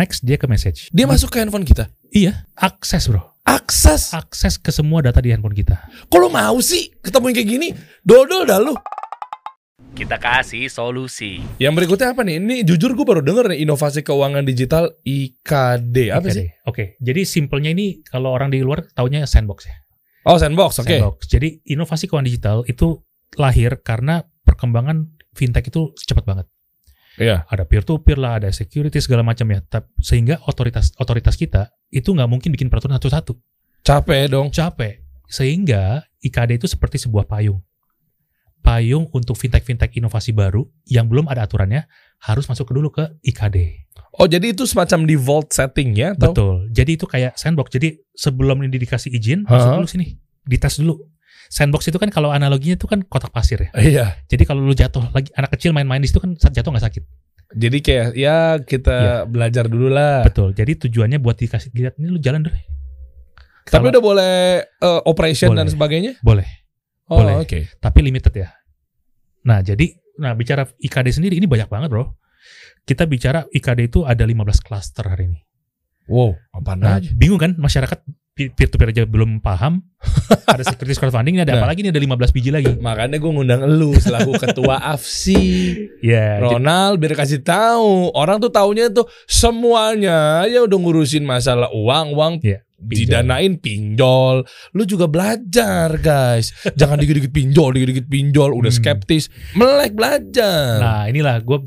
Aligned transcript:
Next 0.00 0.24
dia 0.24 0.40
ke 0.40 0.48
message. 0.48 0.88
Dia 0.96 1.04
masuk 1.04 1.28
ke 1.28 1.44
handphone 1.44 1.68
kita. 1.68 1.92
Iya, 2.08 2.48
akses 2.56 3.04
bro. 3.12 3.20
Akses. 3.44 4.16
Akses 4.16 4.56
ke 4.56 4.72
semua 4.72 5.04
data 5.04 5.20
di 5.20 5.28
handphone 5.28 5.52
kita. 5.52 5.76
Lu 6.08 6.32
mau 6.32 6.56
sih 6.64 6.88
ketemu 7.04 7.28
yang 7.28 7.36
kayak 7.36 7.50
gini? 7.52 7.68
Dodol 8.00 8.48
dah 8.48 8.56
lu. 8.64 8.72
Kita 9.92 10.16
kasih 10.16 10.72
solusi. 10.72 11.44
Yang 11.60 11.84
berikutnya 11.84 12.16
apa 12.16 12.24
nih? 12.24 12.40
Ini 12.40 12.56
jujur 12.64 12.96
gue 12.96 13.04
baru 13.04 13.20
denger 13.20 13.52
nih 13.52 13.68
inovasi 13.68 14.00
keuangan 14.00 14.40
digital 14.48 14.88
IKD. 15.04 16.16
Apa 16.16 16.24
Oke 16.24 16.32
sih? 16.32 16.48
Oke, 16.64 16.84
jadi 16.96 17.20
simpelnya 17.28 17.68
ini 17.68 18.00
kalau 18.00 18.32
orang 18.32 18.48
di 18.48 18.64
luar 18.64 18.88
taunya 18.96 19.28
sandbox 19.28 19.68
ya. 19.68 19.76
Oh 20.24 20.40
sandbox, 20.40 20.80
oke. 20.80 20.96
Sandbox. 20.96 21.28
Jadi 21.28 21.60
inovasi 21.68 22.08
keuangan 22.08 22.24
digital 22.24 22.64
itu 22.64 23.04
lahir 23.36 23.84
karena 23.84 24.24
perkembangan 24.48 25.12
fintech 25.36 25.68
itu 25.68 25.92
cepat 25.92 26.24
banget. 26.24 26.48
Iya. 27.20 27.44
Ada 27.52 27.68
peer 27.68 27.84
to 27.84 28.00
peer 28.00 28.16
lah, 28.16 28.40
ada 28.40 28.48
security 28.48 28.96
segala 28.96 29.20
macam 29.20 29.44
ya. 29.52 29.60
Sehingga 30.00 30.40
otoritas 30.48 30.96
otoritas 30.96 31.36
kita 31.36 31.68
itu 31.92 32.08
nggak 32.16 32.26
mungkin 32.26 32.48
bikin 32.56 32.72
peraturan 32.72 32.96
satu-satu. 32.96 33.36
Capek 33.84 34.32
dong. 34.32 34.48
Capek. 34.48 35.04
Sehingga 35.28 36.00
IKD 36.24 36.64
itu 36.64 36.66
seperti 36.66 36.96
sebuah 36.96 37.28
payung. 37.28 37.60
Payung 38.60 39.08
untuk 39.12 39.36
fintech-fintech 39.36 39.96
inovasi 39.96 40.32
baru 40.36 40.64
yang 40.84 41.08
belum 41.08 41.28
ada 41.28 41.44
aturannya 41.48 41.88
harus 42.24 42.44
masuk 42.48 42.68
ke 42.68 42.72
dulu 42.76 42.88
ke 42.92 43.04
IKD. 43.24 43.88
Oh 44.20 44.28
jadi 44.28 44.52
itu 44.52 44.68
semacam 44.68 45.08
default 45.08 45.52
settingnya 45.52 46.16
atau? 46.16 46.32
Betul. 46.32 46.56
Jadi 46.72 46.90
itu 46.96 47.04
kayak 47.08 47.36
sandbox. 47.40 47.72
Jadi 47.72 48.00
sebelum 48.12 48.60
ini 48.64 48.76
dikasih 48.76 49.12
izin, 49.12 49.44
Ha-ha. 49.44 49.52
masuk 49.56 49.70
dulu 49.80 49.88
sini. 49.88 50.06
Dites 50.44 50.76
dulu. 50.80 51.04
Sandbox 51.50 51.82
itu 51.84 51.98
kan 51.98 52.08
kalau 52.08 52.30
analoginya 52.30 52.78
itu 52.78 52.86
kan 52.86 53.02
kotak 53.02 53.34
pasir 53.34 53.58
ya. 53.58 53.70
Iya. 53.74 54.06
Jadi 54.24 54.46
kalau 54.46 54.62
lu 54.62 54.70
jatuh 54.70 55.02
lagi 55.10 55.34
anak 55.34 55.50
kecil 55.52 55.74
main-main 55.74 55.98
di 55.98 56.06
situ 56.06 56.22
kan 56.22 56.38
saat 56.38 56.54
jatuh 56.54 56.70
nggak 56.70 56.86
sakit. 56.86 57.02
Jadi 57.50 57.78
kayak 57.82 58.06
ya 58.14 58.36
kita 58.56 59.26
belajar 59.26 59.66
dulu 59.66 59.90
lah. 59.90 60.22
Betul. 60.22 60.54
Jadi 60.54 60.86
tujuannya 60.86 61.18
buat 61.18 61.34
dikasih 61.34 61.74
lihat 61.74 61.98
ini 61.98 62.06
lu 62.08 62.22
jalan 62.22 62.46
deh. 62.46 62.54
Tapi 62.54 62.70
Kalau- 63.66 63.90
udah 63.90 64.02
boleh 64.02 64.34
eh, 64.62 65.00
operation 65.04 65.50
dan 65.52 65.66
Boleh. 65.66 65.74
sebagainya? 65.74 66.12
boleh, 66.22 66.46
Oh 67.06 67.18
Boleh. 67.18 67.42
oke. 67.42 67.58
tapi 67.76 67.98
limited 68.00 68.30
ya. 68.32 68.48
Nah, 69.42 69.58
jadi 69.60 69.90
nah 70.16 70.34
bicara 70.34 70.70
IKD 70.76 71.10
sendiri 71.12 71.34
ini 71.34 71.50
banyak 71.50 71.66
banget, 71.66 71.90
Bro. 71.90 72.14
Kita 72.82 73.04
bicara 73.04 73.42
IKD 73.48 73.90
itu 73.90 74.00
ada 74.02 74.22
15 74.22 74.58
cluster 74.60 75.02
hari 75.04 75.34
ini. 75.34 75.40
Wow, 76.06 76.34
apaan 76.50 76.78
Nah, 76.78 76.98
aja? 76.98 77.10
bingung 77.12 77.38
kan 77.38 77.54
masyarakat 77.54 77.98
peer 78.48 78.66
to 78.66 78.76
peer 78.76 78.88
aja 78.88 79.04
belum 79.04 79.38
paham. 79.38 79.84
ada 80.48 80.64
securities 80.64 80.96
crowdfunding 80.96 81.36
ini 81.36 81.42
ada 81.42 81.52
Nah. 81.52 81.60
apa 81.60 81.68
lagi 81.68 81.82
nih 81.82 81.90
ada 81.90 82.00
15 82.00 82.30
biji 82.30 82.48
lagi. 82.48 82.72
Makanya 82.74 83.16
gue 83.16 83.28
ngundang 83.28 83.60
elu 83.60 83.92
selaku 83.94 84.32
ketua 84.34 84.80
AFSI. 84.90 85.44
Ya, 86.00 86.38
jadi- 86.38 86.56
Ronald 86.56 86.96
biar 86.96 87.12
kasih 87.14 87.40
tahu 87.40 88.08
orang 88.12 88.38
tuh 88.38 88.48
taunya 88.48 88.88
tuh 88.88 89.04
semuanya 89.28 90.46
ya 90.46 90.62
udah 90.62 90.78
ngurusin 90.78 91.20
masalah 91.22 91.68
uang 91.68 92.06
uang 92.12 92.32
Iya, 92.40 92.64
pinjol. 92.78 92.96
didanain 92.96 93.52
pinjol 93.56 94.36
lu 94.70 94.82
juga 94.84 95.04
belajar 95.04 95.92
guys 95.98 96.48
jangan 96.72 96.96
dikit-dikit 96.96 97.28
pinjol 97.28 97.70
dikit-dikit 97.70 98.06
pinjol 98.06 98.50
udah 98.52 98.70
Hmm. 98.70 98.80
skeptis 98.80 99.28
melek 99.52 99.92
belajar 99.92 100.78
Nah, 100.78 101.04
inilah 101.04 101.36
gue 101.40 101.58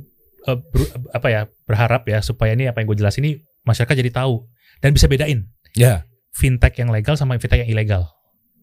apa 1.10 1.28
ya 1.28 1.42
berharap 1.64 2.04
ya 2.04 2.20
supaya 2.20 2.52
ini 2.52 2.66
apa 2.66 2.80
yang 2.80 2.88
gue 2.88 2.98
jelasin 2.98 3.24
ini 3.24 3.34
masyarakat 3.62 3.94
jadi 3.96 4.12
tahu 4.12 4.44
dan 4.80 4.92
bisa 4.92 5.06
bedain 5.06 5.48
ya 5.72 6.04
fintech 6.34 6.74
yang 6.76 6.90
legal 6.90 7.14
sama 7.14 7.38
fintech 7.38 7.62
yang 7.62 7.70
ilegal. 7.70 8.10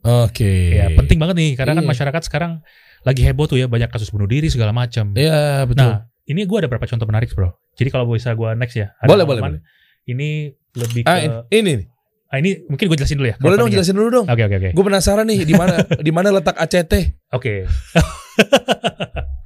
oke 0.01 0.53
Ya, 0.73 0.91
penting 0.93 1.17
banget 1.17 1.37
nih 1.37 1.51
karena 1.55 1.73
kan 1.73 1.85
Iya. 1.85 1.91
masyarakat 1.91 2.23
sekarang 2.25 2.53
lagi 3.01 3.23
heboh 3.23 3.47
tuh 3.47 3.57
ya 3.57 3.65
banyak 3.65 3.89
kasus 3.89 4.11
bunuh 4.11 4.27
diri 4.27 4.47
segala 4.47 4.71
macam. 4.71 5.15
Iya 5.15 5.65
betul 5.65 5.87
Nah, 5.87 6.05
ini 6.25 6.43
gue 6.43 6.57
ada 6.57 6.67
beberapa 6.67 6.85
contoh 6.85 7.05
menarik, 7.05 7.31
Bro. 7.31 7.55
Jadi 7.73 7.89
kalau 7.89 8.05
bisa 8.07 8.31
gue 8.31 8.51
next 8.55 8.75
ya. 8.75 8.93
Ada 8.97 9.09
Boleh, 9.09 9.25
boleh, 9.25 9.41
pengalaman. 9.41 9.65
Ini 10.03 10.29
lebih 10.73 11.03
ke 11.03 11.09
ah, 11.09 11.19
ini, 11.19 11.37
ini 11.51 11.71
nih. 11.77 11.87
ah, 12.27 12.37
ini 12.39 12.51
mungkin 12.65 12.85
gue 12.87 12.97
jelasin 12.97 13.17
dulu 13.17 13.29
ya. 13.29 13.37
boleh 13.37 13.57
dong 13.57 13.69
jelasin 13.69 13.95
dulu 13.95 14.09
dong 14.12 14.27
Oke, 14.27 14.43
oke, 14.43 14.57
oke. 14.57 14.71
gue 14.71 14.84
penasaran 14.84 15.25
nih 15.25 15.43
di 15.43 15.55
mana 15.55 15.75
di 15.99 16.12
mana 16.12 16.29
letak 16.31 16.55
ACT 16.57 16.93
Oke. 17.31 17.67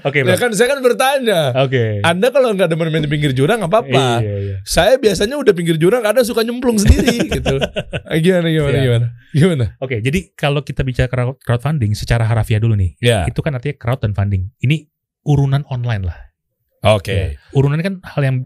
Oke, 0.00 0.20
Bro. 0.20 0.30
ya 0.30 0.36
kan 0.36 0.50
saya 0.50 0.68
kan 0.68 0.80
bertanya 0.80 1.40
Oke. 1.56 2.00
anda 2.00 2.28
kalau 2.28 2.50
nggak 2.50 2.66
demen 2.66 2.88
main 2.88 3.00
di 3.00 3.08
pinggir 3.08 3.30
jurang 3.30 3.58
nggak 3.58 3.70
apa-apa 3.70 4.06
Iya, 4.18 4.34
iya. 4.36 4.56
saya 4.62 4.96
biasanya 4.96 5.36
udah 5.36 5.50
pinggir 5.50 5.76
jurang 5.76 6.00
kadang 6.00 6.22
suka 6.22 6.40
nyemplung 6.40 6.76
sendiri 6.76 7.22
gitu. 7.32 7.56
Ah, 8.00 8.16
Gimana 8.16 8.48
gimana 8.48 8.72
Siap. 8.72 8.84
gimana? 8.84 9.06
Gimana? 9.30 9.64
Oke, 9.78 9.96
jadi 9.98 10.30
kalau 10.32 10.60
kita 10.60 10.82
bicara 10.82 11.06
crowd- 11.06 11.38
crowdfunding 11.38 11.92
secara 11.92 12.24
harafiah 12.24 12.58
dulu 12.58 12.74
nih. 12.74 12.94
Ya. 12.98 13.24
Itu 13.24 13.40
kan 13.40 13.52
artinya 13.52 13.74
crowd 13.74 13.98
dan 13.98 14.12
funding. 14.12 14.50
Ini 14.58 14.86
urunan 15.22 15.62
online 15.66 16.04
lah. 16.04 16.18
Oke. 16.84 17.10
Ya. 17.10 17.26
Urunan 17.50 17.80
kan 17.80 18.02
hal 18.04 18.22
yang 18.22 18.36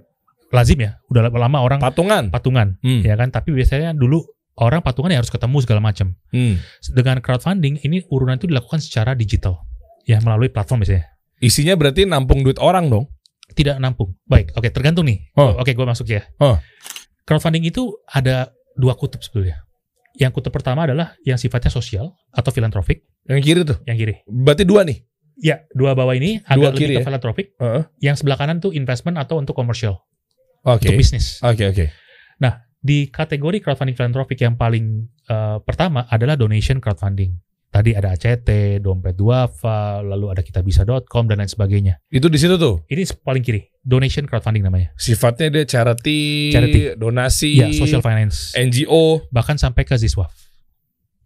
lazim 0.49 0.79
ya. 0.79 0.97
Udah 1.07 1.27
lama 1.27 1.59
orang 1.59 1.79
Patungan. 1.79 2.31
patungan, 2.31 2.79
Hmm. 2.79 3.03
ya 3.03 3.15
kan? 3.15 3.29
Tapi 3.29 3.51
biasanya 3.51 3.93
dulu 3.93 4.23
orang 4.57 4.81
patungan 4.81 5.11
ya 5.11 5.19
harus 5.19 5.29
ketemu 5.29 5.59
segala 5.61 5.79
macam. 5.79 6.15
Hmm. 6.29 6.57
Dengan 6.89 7.19
crowdfunding 7.19 7.83
ini 7.83 8.07
urunan 8.07 8.35
itu 8.35 8.47
dilakukan 8.47 8.79
secara 8.79 9.13
digital. 9.13 9.61
Ya, 10.09 10.25
melalui 10.25 10.49
platform 10.49 10.81
biasanya. 10.81 11.05
Isinya 11.39 11.77
berarti 11.77 12.09
nampung 12.09 12.41
duit 12.41 12.57
orang 12.59 12.89
dong. 12.89 13.13
Tidak 13.53 13.77
nampung. 13.77 14.17
Baik, 14.25 14.57
oke 14.57 14.73
tergantung 14.73 15.05
nih. 15.05 15.29
Oh. 15.37 15.61
Oke, 15.61 15.77
gue 15.77 15.85
masuk 15.85 16.09
ya. 16.09 16.25
Oh. 16.41 16.57
Crowdfunding 17.29 17.69
itu 17.69 17.93
ada 18.09 18.49
dua 18.73 18.97
kutub 18.97 19.21
sebetulnya. 19.21 19.69
Yang 20.17 20.41
kutub 20.41 20.51
pertama 20.57 20.89
adalah 20.89 21.15
yang 21.23 21.37
sifatnya 21.37 21.69
sosial 21.69 22.17
atau 22.33 22.51
filantropik, 22.51 23.05
Yang 23.29 23.41
kiri 23.45 23.61
tuh. 23.69 23.79
yang 23.85 23.97
kiri. 24.01 24.15
Berarti 24.25 24.65
dua 24.65 24.83
nih. 24.89 25.05
Ya, 25.39 25.63
dua 25.71 25.95
bawah 25.95 26.19
ini 26.19 26.43
Dua 26.43 26.73
agak 26.75 26.83
kiri 26.83 26.99
lebih 26.99 27.05
ya? 27.05 27.07
filantropik. 27.07 27.47
Heeh. 27.61 27.83
Yang 28.03 28.17
sebelah 28.25 28.35
kanan 28.41 28.59
tuh 28.59 28.75
investment 28.75 29.15
atau 29.23 29.39
untuk 29.39 29.55
komersial, 29.55 30.03
Oke. 30.67 30.91
untuk 30.91 30.99
bisnis. 30.99 31.39
Oke 31.45 31.69
oke. 31.69 31.87
Di 32.79 33.11
kategori 33.11 33.59
crowdfunding 33.59 33.99
filantropik 33.99 34.39
yang 34.39 34.55
paling 34.55 35.03
eh, 35.27 35.59
pertama 35.67 36.07
adalah 36.07 36.39
donation 36.39 36.79
crowdfunding. 36.79 37.35
Tadi 37.69 37.93
ada 37.93 38.17
ACT, 38.17 38.81
Dompet 38.81 39.13
Duafa, 39.13 40.01
lalu 40.01 40.33
ada 40.33 40.41
kitabisa.com 40.41 41.29
dan 41.29 41.45
lain 41.45 41.53
sebagainya. 41.53 42.01
Itu 42.09 42.33
di 42.33 42.41
situ 42.41 42.57
tuh. 42.57 42.81
Ini 42.89 43.05
paling 43.21 43.45
kiri, 43.45 43.69
donation 43.85 44.25
crowdfunding 44.25 44.65
namanya. 44.65 44.97
Sifatnya 44.97 45.53
dia 45.53 45.65
charity, 45.69 46.49
Charity. 46.49 46.97
donasi, 46.97 47.61
Iya, 47.61 47.69
social 47.77 48.01
finance. 48.01 48.57
NGO. 48.57 49.29
Bahkan 49.29 49.61
sampai 49.61 49.85
ke 49.85 50.01
Ziswaf. 50.01 50.33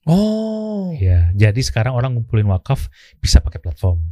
Oh. 0.03 0.91
Ya, 0.99 1.31
jadi 1.39 1.63
sekarang 1.63 1.95
orang 1.95 2.19
ngumpulin 2.19 2.51
wakaf 2.51 2.91
bisa 3.23 3.39
pakai 3.39 3.63
platform. 3.63 4.03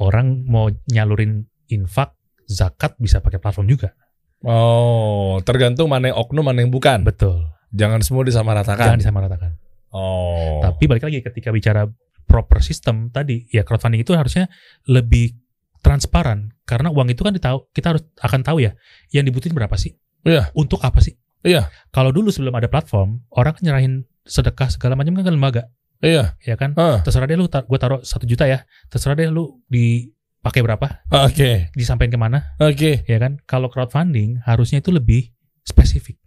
Orang 0.00 0.48
mau 0.48 0.72
nyalurin 0.88 1.44
infak, 1.68 2.16
zakat 2.48 2.96
bisa 2.96 3.20
pakai 3.20 3.36
platform 3.36 3.68
juga. 3.68 3.92
Oh, 4.40 5.42
tergantung 5.44 5.92
mana 5.92 6.08
yang 6.08 6.16
oknum 6.16 6.46
mana 6.46 6.64
yang 6.64 6.72
bukan. 6.72 7.04
Betul. 7.04 7.52
Jangan 7.68 8.00
semua 8.00 8.24
Jangan 8.24 8.96
disamaratakan. 8.96 9.52
Oh. 9.92 10.60
Tapi 10.62 10.84
balik 10.84 11.04
lagi 11.08 11.24
ketika 11.24 11.48
bicara 11.54 11.88
proper 12.28 12.60
system 12.60 13.08
tadi, 13.08 13.48
ya 13.48 13.64
crowdfunding 13.64 14.04
itu 14.04 14.12
harusnya 14.12 14.52
lebih 14.84 15.32
transparan 15.80 16.52
karena 16.68 16.92
uang 16.92 17.08
itu 17.08 17.24
kan 17.24 17.32
ditahu, 17.32 17.70
kita 17.72 17.96
harus 17.96 18.02
akan 18.20 18.40
tahu 18.44 18.60
ya 18.60 18.76
yang 19.14 19.24
dibutuhin 19.24 19.56
berapa 19.56 19.72
sih? 19.80 19.96
Iya. 20.26 20.52
Untuk 20.52 20.84
apa 20.84 21.00
sih? 21.00 21.16
Iya. 21.46 21.70
Kalau 21.94 22.12
dulu 22.12 22.28
sebelum 22.28 22.52
ada 22.52 22.68
platform, 22.68 23.24
orang 23.32 23.56
kan 23.56 23.62
nyerahin 23.64 24.04
sedekah 24.28 24.68
segala 24.68 24.98
macam 24.98 25.16
kan 25.16 25.24
ke 25.24 25.32
lembaga, 25.32 25.62
Iya. 26.04 26.36
ya 26.44 26.54
kan? 26.60 26.76
Ah. 26.76 27.00
Terserah 27.00 27.24
deh 27.30 27.38
lu, 27.38 27.48
tar, 27.48 27.64
gue 27.64 27.78
taruh 27.80 28.04
satu 28.04 28.28
juta 28.28 28.44
ya, 28.44 28.66
terserah 28.92 29.16
deh 29.16 29.30
lu 29.32 29.62
dipakai 29.70 30.60
berapa, 30.60 31.00
Oke. 31.24 31.72
disampaikan 31.72 32.12
ke 32.12 32.20
mana, 32.20 32.38
Oke. 32.60 33.06
ya 33.08 33.16
kan? 33.16 33.40
Kalau 33.48 33.72
crowdfunding 33.72 34.44
harusnya 34.44 34.84
itu 34.84 34.92
lebih 34.92 35.32
spesifik, 35.64 36.18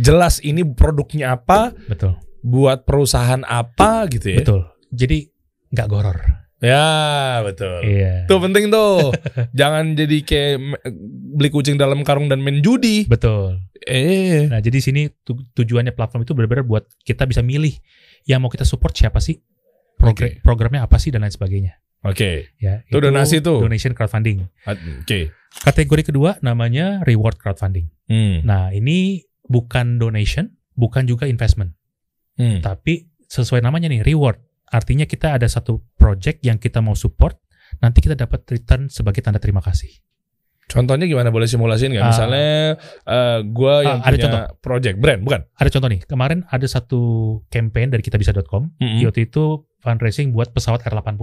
Jelas 0.00 0.40
ini 0.40 0.64
produknya 0.64 1.36
apa, 1.36 1.76
betul, 1.84 2.16
buat 2.42 2.82
perusahaan 2.82 3.42
apa 3.42 4.06
gitu 4.10 4.34
ya. 4.34 4.38
betul. 4.42 4.60
Jadi 4.90 5.30
nggak 5.70 5.88
goror. 5.88 6.18
Ya, 6.58 6.86
betul. 7.42 7.82
Iya. 7.82 8.30
Itu 8.30 8.38
penting 8.38 8.70
tuh. 8.70 9.10
Jangan 9.58 9.98
jadi 9.98 10.16
kayak 10.22 10.54
beli 11.34 11.50
kucing 11.50 11.74
dalam 11.74 12.06
karung 12.06 12.30
dan 12.30 12.38
main 12.38 12.62
judi. 12.62 13.02
Betul. 13.02 13.58
Eh. 13.82 14.46
Nah, 14.46 14.62
jadi 14.62 14.78
sini 14.78 15.10
tu- 15.22 15.42
tujuannya 15.52 15.90
platform 15.90 16.22
itu 16.22 16.34
benar-benar 16.34 16.62
buat 16.62 16.86
kita 17.02 17.26
bisa 17.26 17.42
milih 17.42 17.74
yang 18.24 18.38
mau 18.38 18.46
kita 18.46 18.62
support 18.62 18.94
siapa 18.94 19.18
sih, 19.18 19.42
progr- 19.98 20.38
Oke. 20.38 20.38
programnya 20.38 20.86
apa 20.86 21.02
sih 21.02 21.10
dan 21.10 21.26
lain 21.26 21.34
sebagainya. 21.34 21.82
Oke. 22.02 22.54
Ya, 22.58 22.86
Itu 22.86 23.02
donasi 23.02 23.42
tuh. 23.42 23.58
Donation 23.58 23.90
crowdfunding. 23.90 24.46
Oke. 25.02 25.34
Kategori 25.52 26.02
kedua 26.04 26.38
namanya 26.38 27.02
reward 27.02 27.38
crowdfunding. 27.38 27.90
Hmm. 28.06 28.46
Nah, 28.46 28.70
ini 28.70 29.22
bukan 29.42 29.98
donation, 29.98 30.54
bukan 30.72 31.10
juga 31.10 31.26
investment, 31.26 31.74
Hmm. 32.42 32.58
tapi 32.58 33.06
sesuai 33.22 33.62
namanya 33.62 33.86
nih 33.86 34.02
reward. 34.02 34.42
Artinya 34.66 35.06
kita 35.06 35.38
ada 35.38 35.46
satu 35.46 35.78
project 35.94 36.42
yang 36.42 36.58
kita 36.58 36.82
mau 36.82 36.96
support, 36.96 37.38
nanti 37.78 38.00
kita 38.00 38.18
dapat 38.18 38.42
return 38.48 38.90
sebagai 38.90 39.22
tanda 39.22 39.38
terima 39.38 39.62
kasih. 39.62 39.88
Contohnya 40.66 41.04
gimana 41.04 41.28
boleh 41.28 41.44
simulasiin 41.44 41.92
nggak? 41.92 42.02
Ah. 42.02 42.10
Misalnya 42.10 42.50
eh, 43.04 43.38
gua 43.46 43.74
yang 43.84 44.00
Ah, 44.00 44.08
ada 44.08 44.16
punya 44.16 44.24
contoh. 44.24 44.42
project 44.58 44.96
brand, 44.98 45.20
bukan? 45.20 45.40
Ada 45.54 45.68
contoh 45.70 45.88
nih, 45.92 46.00
kemarin 46.02 46.38
ada 46.48 46.66
satu 46.66 47.00
campaign 47.46 47.92
dari 47.92 48.00
kitabisa.com 48.00 48.72
Mm-mm. 48.80 49.04
waktu 49.04 49.28
itu 49.28 49.62
fundraising 49.78 50.32
buat 50.32 50.50
pesawat 50.50 50.80
R80 50.82 51.20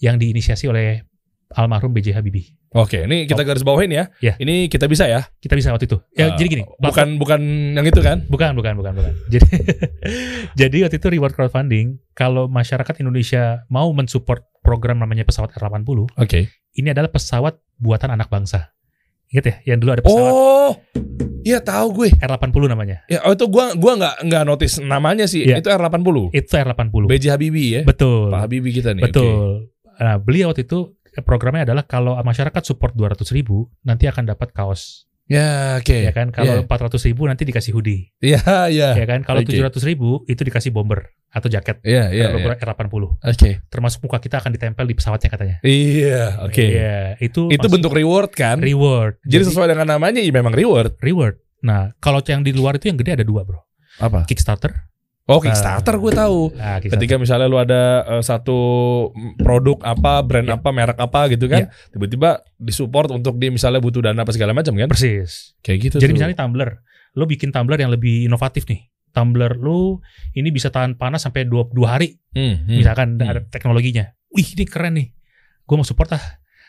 yang 0.00 0.16
diinisiasi 0.16 0.64
oleh 0.66 1.04
almarhum 1.52 1.92
B.J. 1.92 2.16
Habibie. 2.16 2.56
Oke, 2.74 3.06
ini 3.06 3.30
kita 3.30 3.46
garis 3.46 3.62
bawahin 3.62 3.92
ya. 3.92 4.04
Ya. 4.18 4.34
Ini 4.34 4.66
kita 4.66 4.90
bisa 4.90 5.06
ya. 5.06 5.22
Kita 5.38 5.54
bisa 5.54 5.70
waktu 5.70 5.86
itu. 5.86 6.02
Ya, 6.10 6.34
Eh, 6.34 6.40
jadi 6.40 6.48
gini. 6.58 6.64
Bukan 6.82 7.22
bukan 7.22 7.40
yang 7.78 7.86
itu 7.86 8.02
kan? 8.02 8.26
Bukan, 8.26 8.58
bukan, 8.58 8.74
bukan, 8.74 8.92
bukan. 8.98 9.12
Jadi, 9.32 9.46
jadi 10.54 10.76
waktu 10.86 10.96
itu 10.98 11.06
reward 11.06 11.34
crowdfunding, 11.34 12.02
kalau 12.12 12.50
masyarakat 12.50 12.94
Indonesia 12.98 13.62
mau 13.70 13.86
mensupport 13.94 14.42
program 14.58 14.98
namanya 14.98 15.22
pesawat 15.22 15.54
R80, 15.54 16.18
Oke. 16.18 16.50
ini 16.74 16.88
adalah 16.90 17.10
pesawat 17.10 17.58
buatan 17.78 18.10
anak 18.10 18.26
bangsa. 18.26 18.74
Ingat 19.30 19.44
ya, 19.46 19.54
yang 19.74 19.78
dulu 19.78 19.90
ada 19.94 20.02
pesawat 20.02 20.30
Oh, 20.30 20.72
iya 21.42 21.58
tahu 21.58 22.02
gue. 22.02 22.08
R80 22.18 22.64
namanya. 22.66 23.02
Ya, 23.06 23.22
oh 23.22 23.34
itu 23.34 23.46
gua 23.46 23.74
gua 23.74 23.92
nggak 23.98 24.14
nggak 24.30 24.42
notice 24.46 24.78
namanya 24.78 25.26
sih. 25.26 25.42
Iya. 25.46 25.58
Itu 25.62 25.70
R80. 25.70 26.34
Itu 26.34 26.52
R80. 26.54 27.02
BJ 27.10 27.24
Habibie 27.34 27.68
ya. 27.70 27.80
Betul. 27.82 28.30
Pak 28.30 28.40
Habibie 28.46 28.72
kita 28.74 28.94
nih. 28.94 29.02
Betul. 29.06 29.70
Nah, 29.94 30.18
beliau 30.18 30.50
waktu 30.50 30.66
itu 30.66 30.94
programnya 31.22 31.62
adalah 31.62 31.86
kalau 31.86 32.18
masyarakat 32.18 32.62
support 32.66 32.96
200 32.98 33.22
ribu 33.30 33.70
nanti 33.86 34.10
akan 34.10 34.26
dapat 34.26 34.50
kaos, 34.50 35.06
Ya, 35.24 35.80
oke. 35.80 36.04
ya 36.04 36.12
kan? 36.12 36.28
Kalau 36.28 36.68
400 36.68 37.00
ribu 37.08 37.24
nanti 37.24 37.48
dikasih 37.48 37.72
hoodie, 37.72 38.12
Iya, 38.20 38.68
iya. 38.68 38.92
ya 38.92 39.06
kan? 39.08 39.24
Kalau 39.24 39.40
Oke. 39.40 39.56
700 39.56 39.80
ribu 39.88 40.20
itu 40.28 40.44
dikasih 40.44 40.68
bomber 40.68 41.16
atau 41.32 41.48
jaket. 41.48 41.80
Iya, 41.80 42.12
iya. 42.12 42.28
Logo 42.28 42.44
iya. 42.52 42.60
R80. 42.60 43.02
Oke. 43.24 43.50
Termasuk 43.72 44.04
muka 44.04 44.20
kita 44.20 44.44
akan 44.44 44.52
ditempel 44.52 44.84
di 44.84 44.92
pesawatnya 44.92 45.28
katanya. 45.32 45.56
Iya, 45.64 46.44
oke. 46.44 46.60
Iya, 46.60 46.98
itu 47.24 47.48
Itu 47.48 47.66
bentuk 47.72 47.96
reward 47.96 48.36
kan? 48.36 48.60
reward. 48.60 49.16
Jadi 49.24 49.48
sesuai 49.48 49.72
dengan 49.72 49.96
namanya 49.96 50.20
ya 50.20 50.28
memang 50.28 50.52
reward. 50.52 51.00
reward. 51.00 51.40
Nah, 51.64 51.96
kalau 52.04 52.20
yang 52.20 52.44
di 52.44 52.52
luar 52.52 52.76
itu 52.76 52.92
yang 52.92 53.00
gede 53.00 53.16
ada 53.16 53.24
dua, 53.24 53.48
Bro. 53.48 53.64
Apa? 54.04 54.28
Kickstarter. 54.28 54.92
Oh, 55.24 55.40
Kickstarter 55.40 55.96
gue 55.96 56.12
tahu. 56.12 56.52
Nah, 56.52 56.84
Kickstarter. 56.84 57.00
Ketika 57.00 57.14
misalnya 57.16 57.48
lu 57.48 57.56
ada 57.56 58.04
eh, 58.04 58.22
satu 58.22 58.58
produk 59.40 59.80
apa, 59.80 60.20
brand 60.20 60.44
Iya. 60.44 60.60
apa, 60.60 60.68
merek 60.68 60.98
apa 61.00 61.20
gitu 61.32 61.48
kan, 61.48 61.72
tiba-tiba 61.88 62.44
disupport 62.60 63.08
untuk 63.10 63.40
dia 63.40 63.48
misalnya 63.48 63.80
butuh 63.80 64.04
dana 64.04 64.20
apa 64.20 64.36
segala 64.36 64.52
macam 64.52 64.76
kan? 64.76 64.84
persis. 64.84 65.56
Kayak 65.64 65.78
gitu. 65.80 65.96
Jadi 65.96 66.12
tuh. 66.12 66.16
misalnya 66.20 66.36
tumbler, 66.36 66.76
lo 67.16 67.24
bikin 67.24 67.50
tumbler 67.50 67.80
yang 67.80 67.88
lebih 67.88 68.28
inovatif 68.28 68.68
nih. 68.68 68.84
Tumbler 69.14 69.56
lu 69.56 70.02
ini 70.34 70.52
bisa 70.52 70.68
tahan 70.68 71.00
panas 71.00 71.24
sampai 71.24 71.48
dua, 71.48 71.64
dua 71.72 71.96
hari, 71.96 72.18
Hmm, 72.36 72.66
hmm. 72.66 72.76
misalkan 72.84 73.16
Hmm. 73.16 73.24
ada 73.24 73.40
teknologinya. 73.48 74.12
Wih, 74.28 74.44
ini 74.58 74.64
keren 74.68 74.98
nih. 74.98 75.08
Gue 75.64 75.76
mau 75.78 75.86
support 75.86 76.12
ah. 76.12 76.24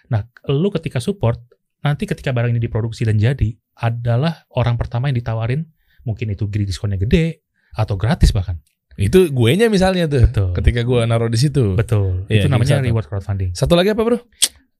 Nah, 0.08 0.24
lu 0.48 0.72
ketika 0.72 1.02
support, 1.02 1.42
nanti 1.82 2.06
ketika 2.06 2.32
barang 2.32 2.54
ini 2.54 2.62
diproduksi 2.62 3.04
dan 3.04 3.18
jadi, 3.18 3.52
adalah 3.76 4.46
orang 4.54 4.78
pertama 4.78 5.10
yang 5.10 5.18
ditawarin, 5.18 5.66
mungkin 6.06 6.32
itu 6.32 6.46
diskonnya 6.46 7.02
gede, 7.02 7.44
atau 7.76 7.96
gratis 8.00 8.32
bahkan. 8.32 8.58
itu 8.96 9.28
gue 9.28 9.50
nya 9.60 9.68
misalnya 9.68 10.08
tuh. 10.08 10.24
Betul. 10.24 10.50
Ketika 10.56 10.88
gue 10.88 11.04
naruh 11.04 11.28
di 11.28 11.36
situ. 11.36 11.76
Betul. 11.76 12.24
Iya, 12.32 12.44
itu 12.44 12.48
namanya 12.48 12.80
Kickstarter. 12.80 12.88
reward 12.88 13.06
crowdfunding. 13.12 13.52
Satu 13.52 13.76
lagi 13.76 13.92
apa 13.92 14.02
bro? 14.08 14.24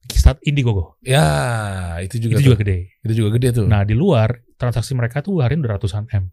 Kickstarter 0.08 0.40
Indiegogo. 0.48 0.96
Ya, 1.04 2.00
itu 2.00 2.16
juga. 2.16 2.40
itu 2.40 2.48
juga 2.48 2.56
tuh. 2.56 2.62
gede. 2.64 2.78
Itu 3.04 3.12
juga 3.12 3.28
gede 3.36 3.48
tuh. 3.52 3.66
Nah, 3.68 3.84
di 3.84 3.92
luar 3.92 4.40
transaksi 4.56 4.96
mereka 4.96 5.20
tuh 5.20 5.44
hari 5.44 5.60
ini 5.60 5.68
udah 5.68 5.76
ratusan 5.76 6.08
M. 6.16 6.32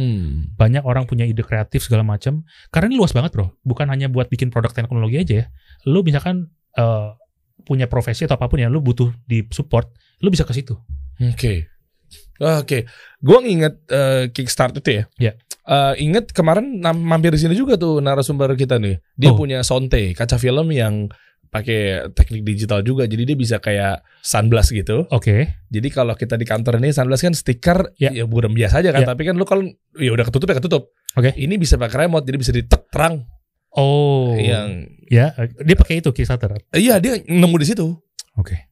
Hmm. 0.00 0.56
Banyak 0.56 0.80
orang 0.80 1.04
punya 1.04 1.28
ide 1.28 1.44
kreatif 1.44 1.84
segala 1.84 2.00
macam. 2.00 2.48
Karena 2.72 2.88
ini 2.88 2.96
luas 2.96 3.12
banget, 3.12 3.36
Bro. 3.36 3.52
Bukan 3.68 3.92
hanya 3.92 4.08
buat 4.08 4.32
bikin 4.32 4.48
produk 4.48 4.72
teknologi 4.72 5.20
aja 5.20 5.44
ya. 5.44 5.46
Lu 5.84 6.00
misalkan 6.00 6.48
eh, 6.80 7.08
punya 7.68 7.84
profesi 7.84 8.24
atau 8.24 8.40
apa 8.40 8.48
pun 8.48 8.64
yang 8.64 8.72
lu 8.72 8.80
butuh 8.80 9.12
di 9.28 9.44
support, 9.52 9.92
lu 10.24 10.32
bisa 10.32 10.48
ke 10.48 10.56
situ. 10.56 10.72
Oke. 11.20 11.68
Oke, 12.40 12.88
gue 13.20 13.38
nginget 13.40 13.74
eh, 13.86 14.24
Kickstart 14.32 14.80
itu 14.80 14.90
ya. 14.90 15.04
Iya. 15.20 15.32
Eh, 15.66 15.94
inget 16.02 16.32
kemarin 16.32 16.80
mampir 16.80 17.30
di 17.30 17.38
sini 17.38 17.52
juga 17.52 17.76
tuh 17.76 18.00
narasumber 18.00 18.56
kita 18.56 18.80
nih. 18.80 18.96
Dia 19.14 19.30
Oh. 19.30 19.36
punya 19.36 19.60
Sonte, 19.60 20.16
kaca 20.16 20.40
film 20.40 20.72
yang 20.72 21.12
pakai 21.46 22.08
teknik 22.14 22.46
digital 22.46 22.80
juga. 22.80 23.04
Jadi 23.04 23.26
dia 23.26 23.36
bisa 23.36 23.58
kayak 23.58 24.00
sunblast 24.22 24.70
gitu. 24.72 25.04
Oke. 25.10 25.60
Jadi 25.66 25.88
kalau 25.90 26.14
kita 26.14 26.34
di 26.34 26.46
kantor 26.46 26.78
ini 26.78 26.94
sunblast 26.94 27.26
kan 27.26 27.34
stiker 27.34 27.90
Ya. 27.98 28.14
ya 28.14 28.24
bukan 28.24 28.54
biasa 28.54 28.80
aja 28.80 28.94
kan, 28.94 29.02
Ya. 29.02 29.08
tapi 29.10 29.26
kan 29.26 29.34
lu 29.34 29.44
kalau 29.44 29.66
ya 29.98 30.10
udah 30.10 30.24
ketutup 30.24 30.46
ya 30.48 30.56
ketutup. 30.62 30.82
Oke. 31.12 31.34
Ini 31.34 31.54
bisa 31.58 31.74
pakai 31.76 32.06
remote 32.06 32.24
jadi 32.24 32.38
bisa 32.38 32.54
ditek 32.54 32.86
terang. 32.88 33.26
Oh. 33.70 34.32
Yang 34.34 34.94
ya, 35.06 35.34
dia 35.60 35.76
pakai 35.76 36.00
itu 36.00 36.10
Kickstarter. 36.10 36.54
iya 36.72 36.98
dia 37.02 37.18
nemu 37.20 37.56
di 37.58 37.66
situ. 37.66 37.98
Oke. 38.38 38.69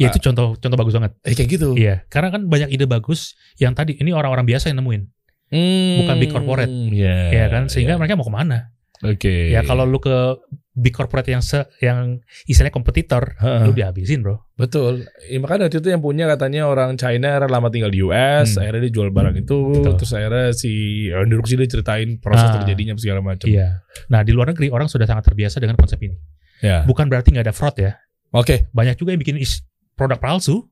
Ya 0.00 0.08
itu 0.08 0.18
contoh 0.18 0.56
contoh 0.56 0.76
bagus 0.80 0.94
banget. 0.96 1.12
Eh 1.20 1.36
kayak 1.36 1.50
gitu. 1.52 1.68
Iya, 1.76 2.08
karena 2.08 2.32
kan 2.32 2.48
banyak 2.48 2.72
ide 2.72 2.88
bagus 2.88 3.36
yang 3.56 3.76
tadi 3.76 4.00
ini 4.00 4.10
orang-orang 4.10 4.48
biasa 4.48 4.72
yang 4.72 4.80
nemuin, 4.80 5.02
Hmm, 5.50 6.06
Bukan 6.06 6.16
big 6.16 6.30
corporate. 6.30 6.70
Iya. 6.70 7.16
ya 7.28 7.46
kan? 7.50 7.66
Sehingga 7.66 7.94
iya. 7.94 7.98
mereka 7.98 8.14
mau 8.14 8.22
ke 8.22 8.30
mana? 8.30 8.70
Oke. 9.02 9.50
Ya 9.50 9.60
kalau 9.60 9.82
lu 9.82 9.98
ke 9.98 10.38
big 10.70 10.94
corporate 10.94 11.26
yang 11.26 11.42
se 11.42 11.66
yang 11.82 12.22
istilahnya 12.46 12.70
kompetitor, 12.70 13.34
Heeh. 13.34 13.66
lu 13.66 13.74
dihabisin, 13.74 14.22
Bro. 14.22 14.46
Betul. 14.54 15.08
Ya, 15.26 15.42
makanya 15.42 15.66
waktu 15.66 15.82
itu 15.82 15.88
yang 15.90 15.98
punya 15.98 16.30
katanya 16.30 16.70
orang 16.70 16.94
China 16.94 17.42
lama 17.42 17.66
tinggal 17.66 17.90
di 17.90 17.98
US, 17.98 18.54
Hmm. 18.54 18.62
akhirnya 18.62 18.86
dia 18.86 18.92
jual 18.94 19.10
barang 19.10 19.36
itu, 19.36 19.58
Betul. 19.74 19.94
terus 19.98 20.12
akhirnya 20.14 20.46
si 20.54 20.70
Andrew 21.10 21.42
dia 21.42 21.66
ceritain 21.66 22.20
proses 22.22 22.46
Ah. 22.46 22.54
terjadinya 22.60 22.94
segala 22.94 23.18
macam. 23.18 23.48
Iya. 23.50 23.82
Nah, 24.06 24.20
di 24.22 24.30
luar 24.30 24.54
negeri 24.54 24.70
orang 24.70 24.86
sudah 24.86 25.08
sangat 25.08 25.26
terbiasa 25.26 25.58
dengan 25.58 25.74
konsep 25.74 25.98
ini. 25.98 26.14
Ya. 26.62 26.84
Bukan 26.86 27.10
berarti 27.10 27.34
nggak 27.34 27.50
ada 27.50 27.56
fraud 27.56 27.74
ya. 27.74 27.98
Oke. 28.30 28.70
Banyak 28.70 28.94
juga 28.94 29.10
yang 29.10 29.18
bikin 29.18 29.40
is- 29.42 29.64
produk 30.00 30.16
palsu. 30.16 30.64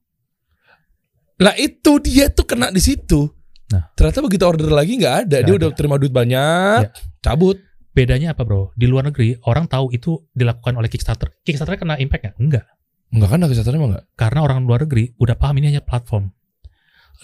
Lah 1.39 1.55
itu 1.55 2.01
dia 2.01 2.33
tuh 2.33 2.49
kena 2.49 2.73
di 2.73 2.81
situ. 2.81 3.29
Nah. 3.69 3.93
Ternyata 3.93 4.25
begitu 4.25 4.49
order 4.49 4.73
lagi 4.73 4.97
nggak 4.97 5.29
ada, 5.29 5.37
Nggak 5.39 5.45
dia 5.45 5.53
ada. 5.55 5.61
udah 5.61 5.71
terima 5.77 5.97
duit 6.01 6.11
banyak, 6.11 6.81
Ya. 6.89 6.91
cabut. 7.21 7.61
Bedanya 7.93 8.31
apa, 8.33 8.47
Bro? 8.47 8.73
Di 8.79 8.87
luar 8.87 9.11
negeri 9.11 9.35
orang 9.45 9.67
tahu 9.67 9.91
itu 9.91 10.23
dilakukan 10.31 10.79
oleh 10.79 10.87
Kickstarter. 10.87 11.35
Kickstarter 11.43 11.77
kena 11.77 11.99
impact 11.99 12.25
nggak? 12.25 12.37
Enggak. 12.39 12.65
Enggak 13.11 13.29
kan 13.35 13.39
kesatuan 13.45 13.75
emang 13.77 13.91
enggak? 13.93 14.07
Karena 14.15 14.41
orang 14.47 14.65
luar 14.65 14.87
negeri 14.87 15.13
udah 15.19 15.35
paham 15.35 15.59
ini 15.59 15.75
hanya 15.75 15.83
platform. 15.83 16.31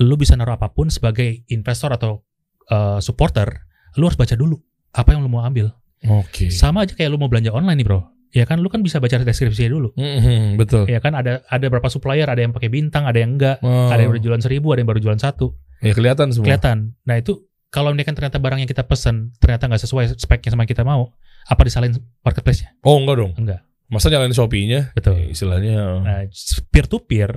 Lu 0.03 0.19
bisa 0.19 0.35
naruh 0.35 0.59
apa 0.59 0.75
pun 0.75 0.91
sebagai 0.91 1.47
investor 1.47 1.95
atau 1.95 2.27
uh, 2.75 2.99
supporter, 2.99 3.47
lu 3.95 4.11
harus 4.11 4.19
baca 4.19 4.35
dulu 4.35 4.59
apa 4.91 5.15
yang 5.15 5.23
lu 5.23 5.31
mau 5.31 5.47
ambil. 5.47 5.71
Oke. 6.05 6.51
Sama 6.51 6.83
aja 6.85 6.93
kayak 6.99 7.09
lu 7.15 7.23
mau 7.23 7.31
belanja 7.31 7.55
online 7.55 7.79
nih, 7.81 7.87
Bro. 7.87 8.01
Ya 8.35 8.45
kan 8.45 8.59
lu 8.59 8.67
kan 8.67 8.83
bisa 8.83 8.99
baca 8.99 9.15
deskripsinya 9.15 9.71
dulu. 9.71 9.95
Mhm, 9.95 10.59
betul. 10.59 10.91
Ya 10.91 10.99
kan 10.99 11.15
ada 11.15 11.47
ada 11.47 11.67
berapa 11.71 11.87
supplier, 11.87 12.27
ada 12.27 12.43
yang 12.43 12.51
pakai 12.51 12.67
bintang, 12.67 13.07
ada 13.07 13.23
yang 13.23 13.39
enggak, 13.39 13.63
Oh. 13.63 13.95
ada 13.95 14.03
yang 14.03 14.11
udah 14.11 14.19
jualan 14.19 14.43
seribu, 14.43 14.75
ada 14.75 14.83
yang 14.83 14.91
baru 14.91 14.99
jualan 14.99 15.23
satu. 15.23 15.55
Ya 15.79 15.95
kelihatan 15.95 16.35
semua. 16.35 16.51
Kelihatan. 16.51 16.99
Nah 17.07 17.15
itu 17.15 17.47
kalau 17.71 17.95
ini 17.95 18.03
kan 18.03 18.19
ternyata 18.19 18.43
barang 18.43 18.59
yang 18.59 18.71
kita 18.71 18.83
pesen 18.83 19.31
ternyata 19.39 19.71
nggak 19.71 19.83
sesuai 19.87 20.19
speknya 20.19 20.51
sama 20.51 20.67
yang 20.67 20.73
kita 20.75 20.83
mau, 20.83 21.15
apa 21.47 21.61
disalahin 21.63 21.95
marketplace-nya? 22.27 22.75
Oh 22.83 22.99
enggak 22.99 23.23
dong. 23.23 23.33
Enggak. 23.39 23.63
Masa 23.87 24.11
nyalain 24.11 24.35
Shopee-nya? 24.35 24.91
Betul. 24.99 25.21
Ya, 25.21 25.27
Istilahnya. 25.31 25.77
Nah, 26.03 26.19
peer 26.75 26.91
to 26.91 26.99
peer 27.05 27.31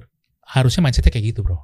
harusnya 0.48 0.82
mindsetnya 0.82 1.14
kayak 1.14 1.36
gitu, 1.36 1.46
bro. 1.46 1.62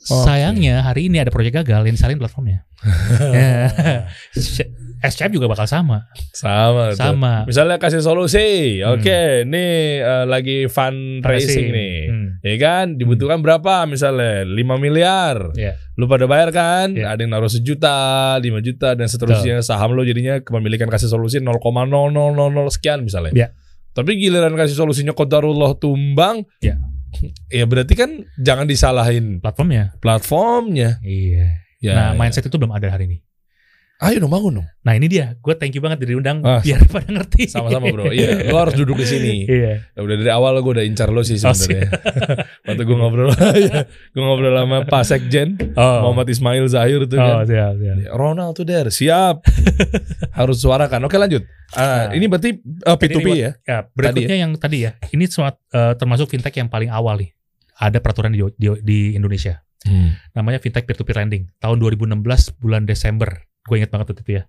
Oke. 0.00 0.24
Sayangnya 0.24 0.80
hari 0.80 1.12
ini 1.12 1.20
ada 1.20 1.28
proyek 1.28 1.60
gagal 1.60 1.84
yang 1.84 1.92
disalin 1.92 2.16
platformnya. 2.16 2.64
Ya. 3.36 4.08
SCF 5.00 5.32
juga 5.32 5.48
bakal 5.48 5.64
sama, 5.64 6.12
Sama. 6.36 6.92
tuh. 6.92 7.00
sama. 7.00 7.32
Misalnya 7.48 7.80
kasih 7.80 8.04
solusi, 8.04 8.80
oke, 8.84 9.48
nih 9.48 9.72
eh, 9.96 10.24
lagi 10.28 10.68
fundraising 10.68 11.72
nih, 11.72 11.96
Hmm. 12.08 12.28
ya 12.44 12.56
kan, 12.60 13.00
dibutuhkan 13.00 13.40
berapa 13.40 13.88
misalnya 13.88 14.44
5 14.44 14.76
miliar, 14.76 15.56
Iya. 15.56 15.80
lu 15.96 16.04
pada 16.04 16.28
bayar 16.28 16.52
kan, 16.52 16.92
Iya. 16.92 17.16
ada 17.16 17.20
yang 17.20 17.32
naruh 17.32 17.48
sejuta, 17.48 18.36
5 18.36 18.60
juta 18.60 18.92
dan 18.92 19.08
seterusnya, 19.08 19.64
saham 19.64 19.96
lo 19.96 20.04
jadinya 20.04 20.36
kepemilikan 20.36 20.92
kasih 20.92 21.08
solusi 21.08 21.40
0,0000 21.40 22.68
sekian 22.68 23.00
misalnya. 23.00 23.32
Iya. 23.32 23.48
Tapi 23.90 24.20
giliran 24.20 24.52
kasih 24.52 24.76
solusinya 24.76 25.16
kodarullah 25.16 25.80
tumbang, 25.80 26.44
Iya. 26.60 26.76
Ya 27.50 27.64
berarti 27.66 27.94
kan 27.98 28.24
jangan 28.38 28.66
disalahin 28.66 29.38
Platformnya. 29.42 29.94
platformnya. 29.98 30.98
Iya. 31.02 31.60
Ya, 31.80 31.92
nah, 31.96 32.08
ya. 32.12 32.18
mindset 32.18 32.44
itu 32.44 32.56
belum 32.60 32.76
ada 32.76 32.92
hari 32.92 33.08
ini. 33.08 33.18
Ayo 34.00 34.16
dong 34.16 34.32
bangun 34.32 34.52
dong. 34.56 34.68
Nah, 34.80 34.96
ini 34.96 35.06
dia. 35.06 35.36
Gue 35.36 35.52
thank 35.52 35.76
you 35.76 35.84
banget 35.84 36.00
diundang 36.00 36.40
Ah, 36.40 36.64
biar 36.64 36.88
pada 36.88 37.04
ngerti. 37.06 37.52
Sama-sama 37.52 37.92
bro. 37.92 38.08
Iya, 38.08 38.42
lo 38.48 38.56
harus 38.56 38.72
duduk 38.72 38.96
di 38.96 39.04
sini. 39.04 39.34
Iya. 39.44 39.84
Ya 39.92 40.00
udah 40.00 40.16
dari 40.16 40.32
awal 40.32 40.56
gue 40.58 40.72
udah 40.72 40.84
incar 40.84 41.12
lo 41.12 41.20
sih 41.20 41.36
Oh, 41.36 41.52
sebenarnya. 41.52 42.00
Waktu 42.66 42.82
gue 42.82 42.96
ngobrol, 42.96 43.28
gue 44.16 44.22
ngobrol 44.24 44.56
sama 44.56 44.88
Pak 44.88 45.02
Sekjen 45.04 45.48
Oh. 45.76 46.08
Muhammad 46.08 46.26
Ismail 46.26 46.64
Zahir 46.66 47.04
tuh 47.04 47.20
Oh, 47.20 47.44
kan. 47.44 47.44
siap, 47.44 47.76
siap. 47.76 47.96
Ronald 48.10 48.56
tuh 48.56 48.64
der, 48.64 48.88
siap. 48.88 49.44
Harus 50.32 50.56
suarakan. 50.58 51.04
Oke 51.04 51.20
lanjut. 51.20 51.44
Ah, 51.70 52.08
Nah. 52.08 52.16
ini 52.16 52.24
berarti 52.24 52.56
uh, 52.82 52.96
P2P 52.96 53.20
Tadi 53.20 53.36
ya? 53.38 53.50
Ya, 53.62 53.78
berikutnya 53.86 54.36
yang 54.38 54.56
tadi 54.56 54.88
ya. 54.88 54.96
Ini 55.06 55.28
semua 55.28 55.52
eh, 55.70 55.92
termasuk 55.94 56.26
fintech 56.26 56.56
yang 56.56 56.66
paling 56.66 56.88
awal 56.88 57.20
nih. 57.20 57.36
Ada 57.76 58.00
peraturan 58.00 58.32
di, 58.32 58.40
di, 58.56 58.66
di 58.80 58.98
Indonesia. 59.12 59.60
Namanya 60.32 60.56
fintech 60.56 60.84
peer 60.84 60.96
to 60.96 61.04
peer 61.04 61.20
lending. 61.20 61.52
Tahun 61.56 61.76
2016 61.76 62.16
bulan 62.56 62.84
Desember. 62.84 63.44
Gue 63.66 63.80
inget 63.80 63.92
banget 63.92 64.12
waktu 64.12 64.22
itu 64.24 64.32
ya. 64.40 64.44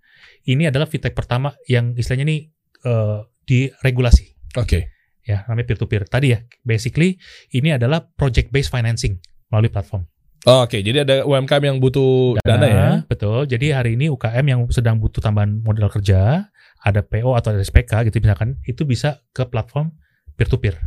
Ini 0.48 0.63
adalah 0.72 0.88
fintech 0.88 1.15
pertama 1.15 1.53
yang 1.68 1.96
istilahnya 1.96 2.25
nih 2.27 2.39
eh, 2.86 3.20
diregulasi. 3.48 4.25
Oke. 4.58 4.91
Ya, 5.22 5.46
namanya 5.46 5.65
peer 5.70 5.77
to 5.77 5.86
peer. 5.86 6.03
Tadi 6.08 6.34
ya, 6.34 6.39
basically 6.65 7.22
ini 7.53 7.77
adalah 7.77 8.01
project 8.01 8.50
based 8.50 8.74
financing 8.74 9.22
melalui 9.53 9.70
platform. 9.70 10.10
Oke, 10.41 10.82
jadi 10.82 11.06
ada 11.06 11.22
UMKM 11.22 11.62
yang 11.70 11.77
butuh 11.77 12.41
dana, 12.41 12.65
ya? 12.65 12.89
Betul. 13.06 13.46
Jadi 13.46 13.70
hari 13.70 13.94
ini 13.94 14.10
UKM 14.10 14.41
yang 14.50 14.62
sedang 14.74 14.98
butuh 14.98 15.22
tambahan 15.22 15.62
modal 15.62 15.86
kerja, 15.94 16.50
ada 16.82 17.01
PO 17.06 17.38
atau 17.38 17.53
ada 17.53 17.62
SPK 17.62 18.10
gitu 18.10 18.18
misalkan, 18.25 18.58
itu 18.65 18.82
bisa 18.82 19.22
ke 19.38 19.46
platform 19.46 19.94
peer 20.34 20.50
to 20.50 20.58
peer. 20.58 20.82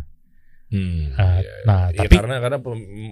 Hmm, 0.75 1.15
Nah, 1.15 1.39
iya, 1.39 1.53
nah, 1.63 1.83
Iya, 1.95 2.03
tapi 2.03 2.15
karena 2.19 2.43
karena 2.43 2.59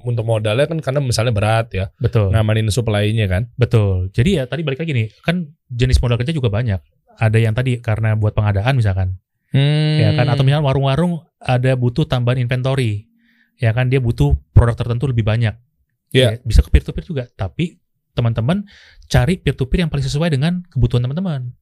untuk 0.02 0.24
modalnya 0.26 0.66
kan 0.66 0.82
karena 0.82 0.98
misalnya 0.98 1.30
berat 1.30 1.70
ya, 1.70 1.94
betul. 2.02 2.34
ngamanin 2.34 2.66
supply-nya 2.74 3.30
kan. 3.30 3.46
Betul. 3.54 4.10
Jadi 4.10 4.42
ya 4.42 4.50
tadi 4.50 4.66
balik 4.66 4.82
lagi 4.82 4.90
nih, 4.90 5.14
kan 5.22 5.46
jenis 5.70 6.02
modal 6.02 6.18
kerja 6.18 6.34
juga 6.34 6.50
banyak. 6.50 6.82
Ada 7.22 7.38
yang 7.38 7.54
tadi 7.54 7.78
karena 7.78 8.18
buat 8.18 8.34
pengadaan 8.34 8.74
misalkan, 8.74 9.22
Hmm. 9.54 9.94
ya 10.02 10.10
kan 10.18 10.26
atau 10.26 10.42
misalnya 10.42 10.66
warung-warung 10.66 11.22
ada 11.38 11.78
butuh 11.78 12.02
tambahan 12.02 12.42
inventory. 12.42 13.06
Ya 13.62 13.70
kan 13.70 13.86
dia 13.86 14.02
butuh 14.02 14.34
produk 14.50 14.74
tertentu 14.74 15.06
lebih 15.06 15.22
banyak. 15.22 15.54
Iya. 16.10 16.34
Ya, 16.34 16.42
bisa 16.42 16.66
ke 16.66 16.68
peer 16.72 16.82
to 16.82 16.90
peer 16.90 17.06
juga, 17.06 17.30
tapi 17.38 17.78
teman-teman 18.12 18.66
cari 19.06 19.38
peer 19.38 19.54
to 19.54 19.70
peer 19.70 19.86
yang 19.86 19.90
paling 19.92 20.02
sesuai 20.02 20.34
dengan 20.34 20.66
kebutuhan 20.66 21.04
teman-teman. 21.06 21.54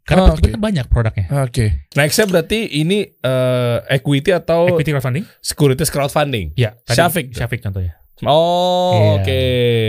Oh, 0.00 0.06
Karena 0.08 0.22
peer 0.26 0.34
oke. 0.34 0.50
kan 0.50 0.60
banyak 0.60 0.86
produknya. 0.88 1.26
Oke. 1.44 1.66
Nextnya 1.92 2.26
berarti 2.26 2.58
ini 2.76 3.04
eh, 3.06 3.78
equity 3.90 4.32
atau 4.32 4.66
Equity 4.66 4.90
crowdfunding? 4.90 5.24
securities 5.38 5.86
crowdfunding. 5.88 6.46
Ya, 6.54 6.74
tadi 6.80 6.98
Syafiq. 6.98 7.24
Syafiq 7.30 7.60
contohnya. 7.60 7.94
Oh, 8.22 8.92
Iya. 8.92 9.10
oke 9.16 9.40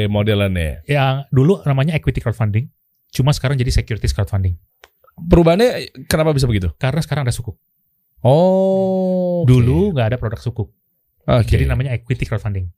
modelannya. 0.08 0.86
Yang 0.86 1.16
dulu 1.30 1.60
namanya 1.64 1.94
equity 1.94 2.20
crowdfunding, 2.20 2.70
cuma 3.10 3.32
sekarang 3.32 3.56
jadi 3.56 3.72
securities 3.74 4.12
crowdfunding. 4.12 4.56
Perubahannya 5.18 5.70
kenapa 6.06 6.32
bisa 6.32 6.46
begitu? 6.46 6.72
Karena 6.78 7.02
sekarang 7.02 7.26
ada 7.26 7.34
sukuk. 7.34 7.60
Oh. 8.22 9.44
Dulu 9.44 9.92
nggak 9.92 10.08
ada 10.14 10.18
produk 10.18 10.38
sukuk. 10.38 10.70
Oke. 11.24 11.50
Jadi 11.50 11.66
namanya 11.66 11.92
equity 11.92 12.24
crowdfunding. 12.24 12.70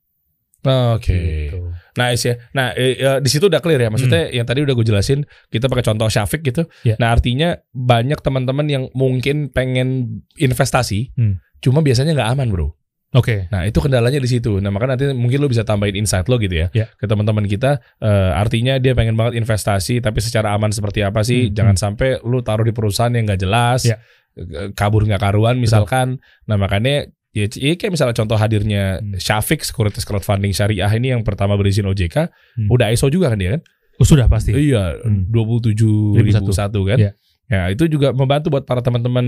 Oke. 0.64 1.14
Gitu. 1.52 1.60
Nice 1.94 2.24
ya. 2.26 2.36
Nah, 2.52 2.74
eh, 2.74 2.98
eh, 2.98 3.20
di 3.22 3.30
situ 3.30 3.46
udah 3.46 3.62
clear 3.62 3.84
ya. 3.84 3.90
Maksudnya 3.94 4.32
yang 4.34 4.48
tadi 4.48 4.66
udah 4.66 4.74
gue 4.74 4.88
jelasin, 4.88 5.22
kita 5.48 5.70
pakai 5.70 5.86
contoh 5.86 6.10
Syafiq 6.10 6.42
gitu. 6.42 6.66
Ya. 6.82 6.98
Nah, 6.98 7.14
artinya 7.14 7.54
banyak 7.70 8.18
teman-teman 8.18 8.66
yang 8.66 8.84
mungkin 8.92 9.52
pengen 9.52 10.20
investasi, 10.34 11.14
Hmm. 11.14 11.38
cuma 11.62 11.80
biasanya 11.80 12.18
nggak 12.18 12.30
aman, 12.34 12.50
bro. 12.50 12.68
Oke. 13.14 13.46
Nah, 13.54 13.70
itu 13.70 13.78
kendalanya 13.78 14.18
di 14.18 14.26
situ. 14.26 14.58
Nah, 14.58 14.74
maka 14.74 14.90
nanti 14.90 15.06
mungkin 15.14 15.38
lo 15.38 15.46
bisa 15.46 15.62
tambahin 15.62 16.02
insight 16.02 16.26
lo 16.26 16.42
gitu 16.42 16.66
ya. 16.66 16.74
Ya. 16.74 16.90
Ke 16.98 17.06
teman-teman 17.06 17.46
kita, 17.46 17.78
eh, 18.02 18.32
artinya 18.34 18.82
dia 18.82 18.98
pengen 18.98 19.14
banget 19.14 19.38
investasi, 19.38 20.02
tapi 20.02 20.18
secara 20.18 20.58
aman 20.58 20.74
seperti 20.74 21.06
apa 21.06 21.22
sih? 21.22 21.54
Hmm, 21.54 21.54
Jangan 21.54 21.76
sampai 21.78 22.18
lu 22.26 22.42
taruh 22.42 22.66
di 22.66 22.74
perusahaan 22.74 23.14
yang 23.14 23.30
nggak 23.30 23.38
jelas, 23.38 23.86
Ya. 23.86 24.02
eh, 24.34 24.74
kabur 24.74 25.06
nggak 25.06 25.22
karuan 25.22 25.62
misalkan. 25.62 26.18
Nah, 26.50 26.58
makanya 26.58 27.06
ya 27.34 27.46
ya 27.50 27.74
kayak 27.74 27.92
misalnya 27.92 28.14
contoh 28.14 28.38
hadirnya 28.38 29.02
Hmm. 29.02 29.18
Syafiq 29.18 29.66
Securities 29.66 30.06
Crowdfunding 30.06 30.54
Syariah 30.54 30.90
ini 30.94 31.12
yang 31.12 31.26
pertama 31.26 31.58
berizin 31.58 31.86
OJK, 31.86 32.30
Hmm. 32.30 32.70
udah 32.70 32.94
ISO 32.94 33.10
juga 33.10 33.34
kan 33.34 33.42
dia 33.42 33.58
kan? 33.58 33.62
Oh, 33.98 34.06
sudah 34.06 34.26
pasti. 34.26 34.54
Iya, 34.54 35.02
Hmm. 35.02 35.30
27001 35.30 36.82
kan. 36.86 36.98
Iya. 36.98 37.12
Ya, 37.50 37.62
itu 37.70 37.86
juga 37.86 38.10
membantu 38.10 38.50
buat 38.50 38.66
para 38.66 38.82
teman-teman 38.82 39.26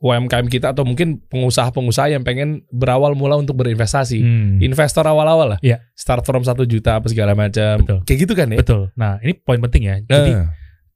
UMKM 0.00 0.48
kita 0.48 0.72
atau 0.72 0.86
mungkin 0.86 1.20
pengusaha-pengusaha 1.28 2.14
yang 2.14 2.24
pengen 2.24 2.64
berawal 2.72 3.12
mula 3.12 3.36
untuk 3.36 3.58
berinvestasi. 3.60 4.18
Hmm. 4.20 4.56
Investor 4.58 5.04
awal-awal 5.04 5.56
lah. 5.56 5.58
Iya. 5.60 5.84
Start 5.92 6.24
from 6.24 6.40
1 6.40 6.64
juta 6.64 6.96
apa 6.96 7.10
segala 7.10 7.36
macam. 7.36 7.84
Betul. 7.84 7.98
Kayak 8.08 8.18
gitu 8.24 8.32
kan 8.32 8.46
ya? 8.48 8.58
Betul. 8.64 8.82
Nah, 8.96 9.20
ini 9.20 9.36
poin 9.36 9.60
penting 9.60 9.82
ya. 9.84 9.96
Jadi 10.00 10.32
Nah, 10.32 10.48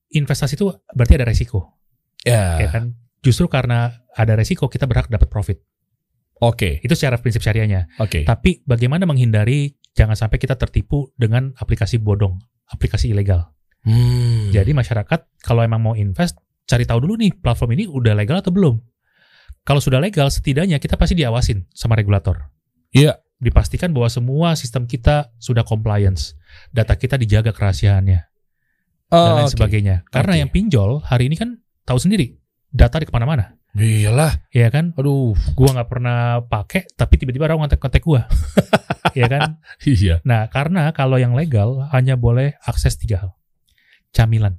investasi 0.09 0.57
itu 0.57 0.73
berarti 0.95 1.14
ada 1.21 1.26
resiko, 1.26 1.75
ya. 2.25 2.57
ya 2.62 2.69
kan? 2.73 2.95
Justru 3.21 3.45
karena 3.50 3.93
ada 4.14 4.33
resiko 4.38 4.71
kita 4.71 4.88
berhak 4.88 5.11
dapat 5.11 5.29
profit. 5.29 5.59
Oke, 6.43 6.83
Itu 6.83 6.99
secara 6.99 7.19
prinsip 7.19 7.41
syariahnya. 7.41 7.87
oke. 7.99 8.26
Tapi 8.26 8.62
bagaimana 8.67 9.07
menghindari 9.07 9.79
jangan 9.95 10.19
sampai 10.19 10.43
kita 10.43 10.59
tertipu 10.59 11.14
dengan 11.14 11.55
aplikasi 11.55 12.03
bodong, 12.03 12.37
aplikasi 12.69 13.14
ilegal. 13.14 13.55
Hmm. 13.87 14.50
Jadi 14.50 14.75
masyarakat 14.75 15.41
kalau 15.41 15.62
emang 15.62 15.81
mau 15.81 15.95
invest, 15.95 16.35
cari 16.67 16.83
tahu 16.85 17.05
dulu 17.07 17.14
nih 17.21 17.37
platform 17.38 17.79
ini 17.79 17.85
udah 17.87 18.17
legal 18.17 18.41
atau 18.43 18.50
belum. 18.50 18.81
Kalau 19.64 19.81
sudah 19.81 20.03
legal, 20.03 20.29
setidaknya 20.29 20.76
kita 20.76 20.99
pasti 20.99 21.17
diawasin 21.17 21.64
sama 21.73 21.97
regulator. 21.97 22.50
Iya. 22.93 23.17
Dipastikan 23.41 23.93
bahwa 23.93 24.09
semua 24.09 24.49
sistem 24.57 24.85
kita 24.85 25.33
sudah 25.37 25.64
compliance, 25.64 26.33
data 26.71 26.95
kita 26.95 27.17
dijaga 27.17 27.53
kerahasiaannya 27.53 28.21
dan 29.05 29.21
Oh, 29.21 29.37
lain 29.37 29.47
oke. 29.47 29.55
sebagainya. 29.55 29.97
Karena 30.09 30.33
Oke. 30.35 30.41
yang 30.41 30.50
pinjol 30.50 30.91
hari 31.05 31.29
ini 31.29 31.37
kan 31.37 31.61
tahu 31.85 32.00
sendiri, 32.00 32.35
data 32.73 32.97
di 32.99 33.05
ke 33.05 33.12
mana-mana, 33.12 33.53
Iyalah. 33.75 34.38
ya 34.50 34.71
kan? 34.71 34.95
Aduh. 34.95 35.35
Gua 35.52 35.69
nggak 35.75 35.88
pernah 35.90 36.19
pakai, 36.40 36.87
tapi 36.95 37.19
tiba-tiba 37.19 37.47
orang 37.47 37.66
kontak-kontak 37.66 38.00
gua, 38.00 38.26
ya 39.19 39.26
kan? 39.26 39.59
Iya. 39.83 40.23
Nah, 40.23 40.47
karena 40.47 40.90
kalau 40.90 41.19
yang 41.19 41.35
legal 41.35 41.87
hanya 41.90 42.14
boleh 42.14 42.54
akses 42.62 42.95
tiga 42.95 43.19
hal, 43.19 43.31
camilan, 44.11 44.59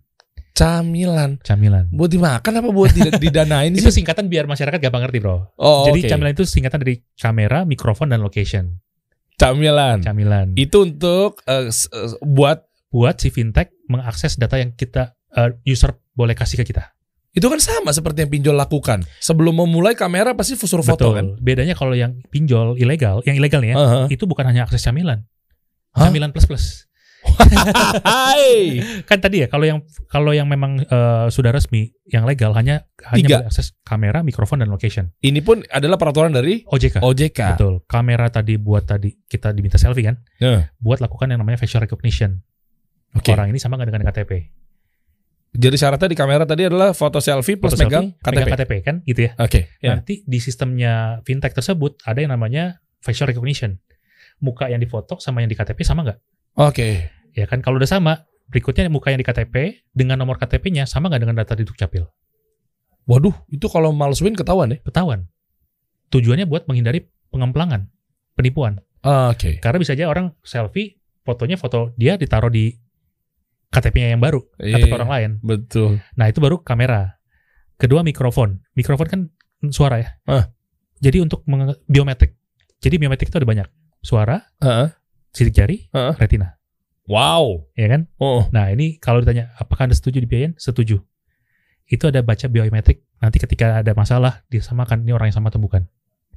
Camilan. 0.52 1.36
camilan. 1.44 1.92
Buat 1.92 2.12
dimakan 2.12 2.54
apa 2.60 2.70
buat 2.72 2.92
did- 2.92 3.20
didanain 3.24 3.72
Itu 3.72 3.92
sih? 3.92 4.00
singkatan 4.00 4.28
biar 4.28 4.48
masyarakat 4.48 4.80
gampang 4.80 5.04
ngerti, 5.04 5.20
bro. 5.20 5.52
Oh, 5.56 5.84
Jadi 5.86 6.04
oke. 6.04 6.10
camilan 6.10 6.32
itu 6.32 6.44
singkatan 6.44 6.80
dari 6.80 6.96
kamera, 7.14 7.64
mikrofon, 7.64 8.08
dan 8.08 8.20
location. 8.20 8.80
Camilan. 9.36 10.00
Camilan. 10.00 10.56
Itu 10.56 10.84
untuk 10.84 11.44
eh, 11.44 11.68
buat 12.22 12.64
Buat 12.88 13.20
si 13.20 13.28
fintech 13.28 13.76
mengakses 13.92 14.40
data 14.40 14.56
yang 14.56 14.72
kita 14.72 15.20
eh, 15.30 15.52
user 15.68 16.00
boleh 16.16 16.32
kasih 16.32 16.64
ke 16.64 16.72
kita. 16.72 16.95
Itu 17.36 17.46
kan 17.52 17.60
sama 17.60 17.92
seperti 17.92 18.24
yang 18.24 18.32
pinjol 18.32 18.56
lakukan. 18.56 19.04
Sebelum 19.20 19.52
memulai 19.52 19.92
kamera 19.92 20.32
pasti 20.34 20.56
suruh 20.56 20.82
foto 20.88 21.12
Betul. 21.12 21.14
kan. 21.14 21.26
Bedanya 21.44 21.76
kalau 21.76 21.92
yang 21.92 22.24
pinjol 22.32 22.80
ilegal, 22.80 23.20
yang 23.28 23.36
ilegal 23.36 23.60
nih 23.60 23.76
ya, 23.76 23.78
Heeh. 23.78 24.06
itu 24.16 24.24
bukan 24.24 24.48
hanya 24.48 24.64
akses 24.64 24.80
camilan. 24.88 25.28
Hah? 25.92 26.08
Camilan 26.08 26.32
plus 26.32 26.48
plus. 26.48 26.66
Kan 29.10 29.18
tadi 29.18 29.42
ya 29.42 29.48
kalau 29.50 29.66
yang 29.66 29.82
kalau 30.06 30.30
yang 30.30 30.46
memang 30.46 30.78
eh, 30.78 31.28
sudah 31.34 31.50
resmi, 31.50 31.90
yang 32.06 32.22
legal 32.24 32.54
hanya 32.54 32.86
hanya 33.10 33.26
Tiga. 33.26 33.36
boleh 33.42 33.48
akses 33.50 33.74
kamera, 33.82 34.22
mikrofon, 34.22 34.62
dan 34.62 34.70
location. 34.70 35.10
Ini 35.26 35.42
pun 35.42 35.66
adalah 35.68 35.98
peraturan 35.98 36.30
dari 36.30 36.62
OJK. 36.70 37.02
OJK. 37.02 37.40
Betul. 37.58 37.74
Kamera 37.90 38.30
tadi 38.30 38.62
buat 38.62 38.86
tadi 38.86 39.10
kita 39.26 39.52
diminta 39.58 39.82
selfie 39.82 40.06
kan? 40.06 40.22
Ya. 40.38 40.70
Buat 40.78 41.02
lakukan 41.02 41.34
yang 41.34 41.42
namanya 41.42 41.58
facial 41.58 41.82
recognition. 41.82 42.46
Oke. 43.18 43.34
Orang 43.34 43.50
ini 43.50 43.58
sama 43.58 43.80
nggak 43.80 43.90
dengan 43.90 44.04
KTP? 44.06 44.32
Jadi 45.56 45.76
syaratnya 45.80 46.12
di 46.12 46.18
kamera 46.20 46.44
tadi 46.44 46.68
adalah 46.68 46.92
foto 46.92 47.24
selfie 47.24 47.56
plus 47.56 47.74
Foto 47.74 47.88
megang 47.88 48.12
selfie, 48.20 48.44
KTP. 48.44 48.50
KTP 48.52 48.72
kan 48.84 48.96
gitu 49.08 49.22
ya. 49.26 49.32
Oke. 49.40 49.72
Ya. 49.80 49.96
Nanti 49.96 50.22
di 50.28 50.40
sistemnya 50.44 51.24
fintech 51.24 51.56
tersebut 51.56 52.04
ada 52.04 52.20
yang 52.20 52.36
namanya 52.36 52.84
facial 53.00 53.32
recognition. 53.32 53.80
Muka 54.44 54.68
yang 54.68 54.84
difoto 54.84 55.16
sama 55.24 55.40
yang 55.40 55.50
di 55.50 55.56
KTP 55.56 55.80
sama 55.88 56.04
nggak? 56.04 56.20
Oke. 56.60 57.08
Ya 57.32 57.48
kan 57.48 57.64
kalau 57.64 57.80
udah 57.80 57.88
sama, 57.88 58.28
berikutnya 58.52 58.92
muka 58.92 59.16
yang 59.16 59.20
di 59.24 59.28
KTP 59.28 59.88
dengan 59.96 60.20
nomor 60.20 60.36
KTP-nya 60.36 60.84
sama 60.84 61.08
nggak 61.08 61.22
dengan 61.24 61.36
data 61.40 61.56
di 61.56 61.64
Dukcapil? 61.64 62.04
Waduh, 63.06 63.36
itu 63.48 63.70
kalau 63.72 63.96
malsuin 63.96 64.36
ketahuan 64.36 64.76
ya? 64.76 64.80
Ketahuan. 64.84 65.30
Tujuannya 66.10 66.48
buat 66.50 66.68
menghindari 66.68 67.06
pengemplangan, 67.32 67.88
penipuan. 68.36 68.82
Oke. 69.06 69.62
Karena 69.62 69.78
bisa 69.78 69.94
aja 69.94 70.10
orang 70.10 70.34
selfie, 70.42 70.98
fotonya 71.22 71.56
foto 71.56 71.94
dia 71.96 72.18
ditaruh 72.18 72.50
di 72.50 72.74
KTP-nya 73.72 74.16
yang 74.16 74.22
baru 74.24 74.40
Iya, 74.62 74.80
atau 74.80 74.88
ke 74.88 74.96
orang 74.96 75.12
lain. 75.12 75.30
Betul. 75.44 76.00
Nah 76.16 76.26
itu 76.32 76.40
baru 76.40 76.62
kamera. 76.62 77.18
Kedua 77.76 78.02
mikrofon. 78.06 78.64
Mikrofon 78.78 79.08
kan 79.08 79.22
suara 79.74 80.00
ya. 80.00 80.10
Ah. 80.26 80.48
Jadi 81.04 81.20
untuk 81.20 81.44
biometrik. 81.86 82.38
Jadi 82.80 82.96
biometrik 83.02 83.28
itu 83.30 83.38
ada 83.38 83.48
banyak. 83.48 83.68
Suara, 84.00 84.38
Heeh. 84.62 84.88
sidik 85.34 85.58
jari, 85.58 85.90
Heeh. 85.92 86.14
retina. 86.16 86.56
Wow. 87.06 87.70
Ya 87.78 87.90
kan? 87.90 88.08
Oh. 88.18 88.48
Nah 88.54 88.70
ini 88.72 88.98
kalau 88.98 89.22
ditanya 89.22 89.54
apakah 89.60 89.90
anda 89.90 89.96
setuju 89.98 90.22
dibiayain? 90.22 90.54
Setuju. 90.58 91.02
Itu 91.86 92.10
ada 92.10 92.22
baca 92.26 92.46
biometrik. 92.50 93.06
Nanti 93.22 93.38
ketika 93.38 93.82
ada 93.82 93.92
masalah 93.94 94.42
disamakan 94.50 95.06
ini 95.06 95.14
orang 95.14 95.30
yang 95.30 95.38
sama 95.38 95.50
atau 95.54 95.62
bukan. 95.62 95.86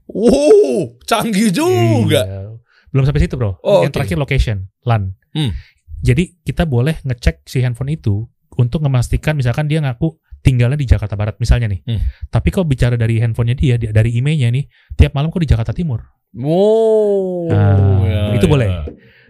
Wow, 0.08 0.96
canggih 1.04 1.52
juga. 1.52 2.24
Iya. 2.24 2.40
Belum 2.88 3.04
sampai 3.04 3.20
situ 3.20 3.36
bro. 3.36 3.60
Oh, 3.60 3.84
yang 3.84 3.92
oke. 3.92 3.96
terakhir 4.00 4.16
location, 4.16 4.72
LAN. 4.88 5.12
Hmm. 5.36 5.52
Jadi 6.00 6.40
kita 6.40 6.64
boleh 6.64 6.98
ngecek 7.02 7.44
si 7.44 7.60
handphone 7.60 7.92
itu 7.92 8.24
untuk 8.54 8.80
memastikan 8.80 9.34
misalkan 9.34 9.66
dia 9.66 9.78
ngaku 9.78 10.14
tinggalnya 10.40 10.78
di 10.78 10.86
Jakarta 10.86 11.14
Barat 11.14 11.38
misalnya 11.38 11.66
nih. 11.68 11.82
Hmm. 11.84 12.00
Tapi 12.28 12.48
kok 12.50 12.64
bicara 12.64 12.94
dari 12.94 13.18
handphonenya 13.18 13.56
dia, 13.58 13.74
di- 13.76 13.90
dari 13.90 14.14
emailnya 14.14 14.48
nih, 14.50 14.64
tiap 14.94 15.14
malam 15.14 15.28
kok 15.28 15.42
di 15.42 15.50
Jakarta 15.50 15.74
Timur. 15.74 16.02
Wow. 16.32 17.48
Nah, 17.50 18.04
Ya, 18.04 18.22
itu 18.36 18.46
ya. 18.46 18.50
boleh. 18.50 18.68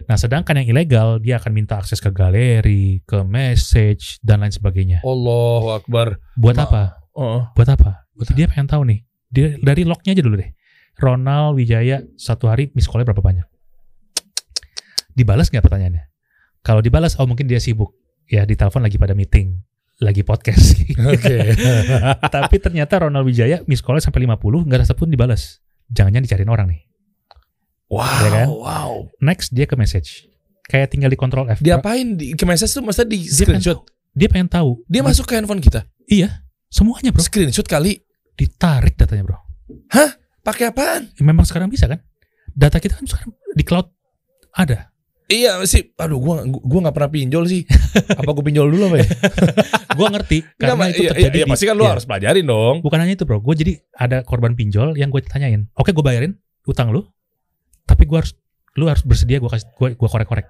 Nah 0.09 0.17
sedangkan 0.17 0.57
yang 0.61 0.67
ilegal 0.73 1.21
dia 1.21 1.37
akan 1.37 1.51
minta 1.53 1.77
akses 1.77 2.01
ke 2.01 2.09
galeri, 2.09 3.05
ke 3.05 3.21
message 3.21 4.17
dan 4.21 4.41
lain 4.41 4.49
sebagainya. 4.49 5.05
Allahu 5.05 5.69
Akbar. 5.73 6.17
Buat 6.33 6.57
Ma- 6.57 6.65
apa? 6.65 6.83
Oh. 7.13 7.45
Buat 7.53 7.69
apa? 7.77 8.09
Buat 8.17 8.33
dia 8.33 8.49
pengen 8.49 8.65
tahu 8.65 8.83
nih. 8.89 9.05
Dia 9.29 9.57
dari 9.61 9.85
lognya 9.85 10.17
aja 10.17 10.23
dulu 10.25 10.41
deh. 10.41 10.49
Ronald 10.97 11.55
Wijaya 11.55 12.01
satu 12.17 12.49
hari 12.49 12.73
miss 12.73 12.89
berapa 12.89 13.13
banyak? 13.13 13.45
Dibalas 15.13 15.47
nggak 15.47 15.63
pertanyaannya? 15.63 16.08
Kalau 16.63 16.83
dibalas, 16.83 17.15
oh 17.19 17.25
mungkin 17.25 17.47
dia 17.47 17.61
sibuk. 17.61 17.95
Ya 18.29 18.45
di 18.45 18.53
telepon 18.53 18.85
lagi 18.85 19.01
pada 19.01 19.17
meeting, 19.17 19.57
lagi 19.99 20.21
podcast. 20.21 20.79
Oke. 21.13 21.55
Tapi 22.35 22.55
ternyata 22.61 23.07
Ronald 23.07 23.25
Wijaya 23.25 23.63
miss 23.65 23.81
call-nya 23.83 24.03
sampai 24.05 24.27
50 24.27 24.67
nggak 24.69 24.77
ada 24.79 24.85
satupun 24.85 25.09
dibalas. 25.09 25.59
Jangan-jangan 25.89 26.25
dicariin 26.25 26.51
orang 26.51 26.67
nih. 26.69 26.81
wow. 27.89 28.21
Ya 28.21 28.29
kan? 28.29 28.47
Wow. 28.47 28.91
Next 29.19 29.51
dia 29.51 29.65
ke 29.65 29.73
message. 29.73 30.29
Kayak 30.69 30.93
tinggal 30.93 31.09
di 31.09 31.17
control 31.17 31.49
F. 31.49 31.59
Diapain 31.65 32.13
di 32.13 32.37
ke 32.37 32.45
message 32.45 32.69
tuh 32.69 32.85
masa 32.85 33.01
di 33.01 33.25
Dia 33.25 33.49
pengen 33.49 33.61
screenshot. 33.65 33.79
Dia 34.13 34.27
pengen 34.29 34.49
tahu. 34.53 34.85
Dia 34.85 35.01
masuk 35.01 35.25
ke 35.25 35.33
handphone 35.33 35.63
kita. 35.63 35.89
Iya, 36.05 36.45
semuanya 36.69 37.09
bro. 37.09 37.25
Screenshot 37.25 37.65
kali. 37.65 37.97
Ditarik 38.37 38.93
datanya 38.93 39.25
bro. 39.25 39.39
Hah? 39.89 40.13
Pakai 40.45 40.69
apaan? 40.69 41.09
Memang 41.17 41.45
sekarang 41.49 41.73
bisa 41.73 41.89
kan? 41.89 41.99
Data 42.53 42.77
kita 42.77 42.97
kan 42.97 43.05
sekarang 43.09 43.33
di 43.57 43.63
cloud 43.65 43.89
ada. 44.53 44.88
Iya 45.29 45.61
sih, 45.63 45.93
aduh 45.93 46.17
gua 46.17 46.41
gua 46.41 46.79
nggak 46.83 46.95
pernah 46.95 47.11
pinjol 47.11 47.45
sih. 47.45 47.61
Apa 48.19 48.29
gua 48.29 48.41
pinjol 48.41 48.65
dulu 48.67 48.83
apa 48.87 48.97
ya? 48.97 49.07
Gua 49.99 50.07
ngerti 50.09 50.41
karena 50.55 50.73
Nggak, 50.75 50.89
itu 50.89 51.01
iya, 51.01 51.11
terjadi. 51.11 51.21
iya, 51.27 51.41
iya, 51.41 51.45
di- 51.45 51.51
pasti 51.51 51.65
kan 51.65 51.75
lu 51.75 51.83
iya. 51.83 51.91
harus 51.91 52.05
pelajarin 52.05 52.45
dong. 52.45 52.75
Bukan 52.79 52.97
hanya 52.97 53.13
itu 53.13 53.23
bro, 53.23 53.37
gue 53.37 53.51
jadi 53.53 53.73
ada 53.91 54.23
korban 54.23 54.55
pinjol 54.55 54.95
yang 54.95 55.11
gue 55.11 55.19
tanyain. 55.21 55.67
Oke 55.75 55.91
gue 55.91 55.99
bayarin 55.99 56.33
utang 56.63 56.89
lu, 56.89 57.03
tapi 57.83 58.03
gue 58.03 58.15
harus 58.15 58.31
lu 58.73 58.87
harus 58.87 59.03
bersedia 59.03 59.37
gue 59.37 59.49
kasih 59.49 59.67
gue 59.69 59.89
gua 59.93 60.07
korek-korek. 60.07 60.47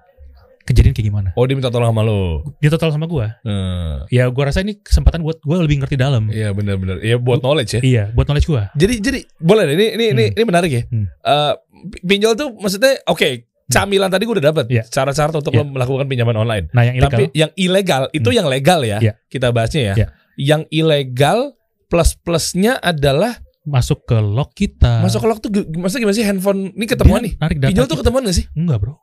Kejadian 0.62 0.94
kayak 0.94 1.08
gimana? 1.08 1.28
Oh 1.34 1.42
dia 1.44 1.58
minta 1.58 1.66
tolong 1.66 1.90
sama 1.90 2.00
lu. 2.00 2.46
Dia 2.58 2.70
total 2.70 2.94
sama 2.94 3.04
gue. 3.04 3.26
Hmm. 3.42 4.06
Ya 4.06 4.28
gue 4.28 4.44
rasa 4.44 4.62
ini 4.62 4.78
kesempatan 4.78 5.18
buat 5.20 5.42
gue 5.42 5.56
lebih 5.58 5.82
ngerti 5.82 5.98
dalam. 5.98 6.30
Iya 6.30 6.54
benar-benar. 6.54 7.02
Iya 7.02 7.18
buat 7.18 7.42
knowledge 7.42 7.72
ya. 7.74 7.82
Iya, 7.82 8.04
buat 8.14 8.24
knowledge 8.24 8.46
gue. 8.46 8.62
Jadi 8.78 8.94
jadi 9.02 9.18
boleh 9.36 9.66
deh, 9.66 9.74
ini 9.74 9.86
ini 9.90 10.04
ini, 10.06 10.24
Hmm. 10.30 10.36
ini 10.36 10.44
menarik 10.46 10.70
ya. 10.70 10.82
Hmm. 10.86 11.06
Eh, 11.10 11.52
pi- 11.90 12.02
pinjol 12.06 12.32
tuh 12.32 12.54
maksudnya 12.54 13.02
oke, 13.04 13.49
camilan 13.70 14.10
tadi 14.10 14.26
gue 14.26 14.34
udah 14.34 14.46
dapat. 14.50 14.66
Iya. 14.66 14.82
Cara-cara 14.84 15.30
untuk 15.32 15.54
lo 15.54 15.62
melakukan 15.64 16.06
pinjaman 16.06 16.36
online. 16.36 16.66
Nah 16.74 16.82
yang 16.82 16.96
ilegal, 16.98 17.16
Tapi 17.16 17.24
yang 17.32 17.50
ilegal 17.54 18.02
itu 18.10 18.28
Hmm. 18.28 18.36
yang 18.36 18.46
legal 18.46 18.80
ya. 18.82 18.98
Iya. 18.98 19.12
Kita 19.26 19.54
bahasnya 19.54 19.82
ya. 19.82 19.94
Iya. 19.94 20.06
Yang 20.36 20.62
ilegal 20.68 21.38
plus 21.86 22.14
plusnya 22.14 22.76
adalah 22.76 23.38
masuk 23.62 24.02
ke 24.04 24.16
log 24.16 24.50
kita. 24.52 25.00
masuk 25.00 25.20
ke 25.20 25.28
lock 25.28 25.38
tuh, 25.38 25.50
maksudnya 25.76 26.02
gimana 26.02 26.16
sih 26.16 26.24
handphone 26.24 26.72
ini 26.72 26.86
ketemuan 26.86 27.20
Dia 27.20 27.26
nih? 27.28 27.34
Narik 27.38 27.56
data 27.60 27.68
Pinjol 27.70 27.86
tuh 27.86 27.98
ketemuan 28.00 28.22
gak 28.24 28.36
sih? 28.36 28.46
Enggak 28.52 28.78
bro. 28.80 28.94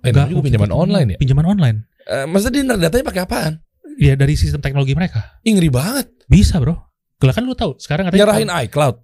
Eh, 0.00 0.10
namanya 0.10 0.32
juga 0.32 0.42
pinjaman 0.48 0.72
online 0.72 1.08
ya. 1.12 1.18
Pinjaman 1.20 1.46
online. 1.46 1.76
Eh, 2.08 2.24
maksudnya 2.24 2.52
dia 2.56 2.64
narik 2.64 2.82
datanya 2.88 3.04
pakai 3.04 3.22
apaan? 3.22 3.52
Ya 4.00 4.16
dari 4.16 4.32
sistem 4.32 4.64
teknologi 4.64 4.96
mereka. 4.96 5.36
Ih, 5.44 5.52
ngeri 5.52 5.68
banget. 5.68 6.08
Bisa 6.24 6.56
bro. 6.56 6.72
Gila 7.20 7.36
kan 7.36 7.44
lu 7.44 7.52
tahu 7.52 7.76
sekarang 7.76 8.08
katanya 8.08 8.24
Nyerahin 8.24 8.50
iCloud. 8.64 8.96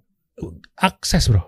akses 0.75 1.29
bro. 1.29 1.45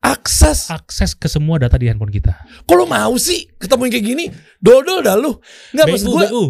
Akses. 0.00 0.72
Akses 0.72 1.12
ke 1.12 1.28
semua 1.28 1.60
data 1.60 1.76
di 1.76 1.84
handphone 1.84 2.08
kita. 2.08 2.32
Lo 2.66 2.88
mau 2.88 3.12
sih 3.20 3.44
ketemu 3.54 3.80
yang 3.84 3.92
kayak 3.92 4.06
gini? 4.06 4.24
Dodol 4.56 5.04
dah 5.04 5.14
lu. 5.14 5.36
Enggak 5.76 5.86
maksud 5.92 6.08
gue. 6.08 6.26
BU. 6.26 6.44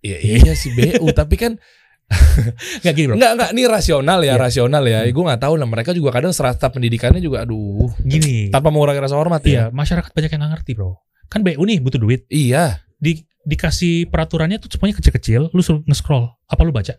Iya, 0.00 0.16
iya 0.20 0.52
sih 0.52 0.72
BU, 0.72 1.08
tapi 1.20 1.36
kan 1.36 1.56
Enggak 2.82 2.94
gini 2.98 3.06
bro. 3.06 3.14
Enggak, 3.16 3.32
enggak, 3.38 3.50
ini 3.54 3.62
rasional 3.64 4.18
ya, 4.20 4.34
Iya. 4.34 4.42
rasional 4.42 4.82
ya. 4.82 5.00
Gue 5.06 5.24
nggak 5.24 5.40
tahu 5.40 5.54
lah, 5.54 5.68
mereka 5.70 5.90
juga 5.94 6.10
kadang 6.10 6.34
serata 6.34 6.66
pendidikannya 6.68 7.22
juga 7.22 7.46
aduh. 7.46 7.86
Gini. 8.02 8.50
Tanpa 8.50 8.68
mengurangi 8.68 8.98
rasa 8.98 9.14
hormat 9.14 9.40
Iya, 9.46 9.70
ya. 9.70 9.72
masyarakat 9.72 10.10
banyak 10.10 10.30
yang 10.34 10.40
nggak 10.42 10.52
ngerti, 10.58 10.70
Bro. 10.74 10.98
Kan 11.30 11.46
BU 11.46 11.62
nih 11.62 11.78
butuh 11.78 12.02
duit. 12.02 12.26
Iya. 12.26 12.82
Di 12.98 13.22
dikasih 13.40 14.10
peraturannya 14.10 14.58
tuh 14.60 14.68
semuanya 14.68 14.98
kecil-kecil, 14.98 15.54
lu 15.54 15.62
suruh 15.62 15.80
nge-scroll. 15.86 16.28
Apa 16.44 16.60
lu 16.66 16.74
baca? 16.74 16.92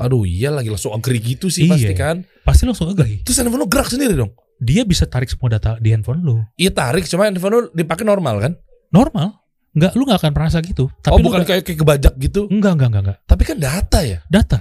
Aduh 0.00 0.24
iya 0.24 0.48
lagi 0.48 0.68
langsung 0.72 0.92
agree 0.96 1.20
gitu 1.20 1.48
sih 1.48 1.64
Iya. 1.66 1.72
pasti 1.74 1.94
kan. 1.96 2.16
Pasti 2.44 2.62
langsung 2.68 2.92
agree. 2.92 3.24
Terus 3.24 3.40
handphone 3.40 3.64
lu 3.64 3.68
gerak 3.72 3.88
sendiri 3.88 4.14
dong. 4.14 4.36
Dia 4.60 4.84
bisa 4.84 5.08
tarik 5.08 5.32
semua 5.32 5.56
data 5.56 5.80
di 5.80 5.88
handphone 5.90 6.20
lu. 6.20 6.36
Iya 6.54 6.70
tarik, 6.70 7.08
cuma 7.08 7.24
handphone 7.24 7.52
lu 7.56 7.60
dipakai 7.72 8.04
normal 8.04 8.36
kan? 8.44 8.52
Normal. 8.92 9.40
Enggak, 9.72 9.92
lu 9.96 10.02
nggak 10.04 10.20
akan 10.20 10.32
merasa 10.36 10.58
gitu. 10.60 10.92
Tapi 11.00 11.16
oh 11.16 11.22
bukan 11.22 11.46
kayak, 11.48 11.62
kayak 11.64 11.78
kebajak 11.80 12.14
gitu. 12.20 12.44
enggak, 12.50 12.76
enggak, 12.76 12.88
enggak, 12.92 13.02
enggak. 13.08 13.18
Tapi 13.24 13.42
kan 13.48 13.56
data 13.56 13.98
ya. 14.04 14.18
Data. 14.28 14.60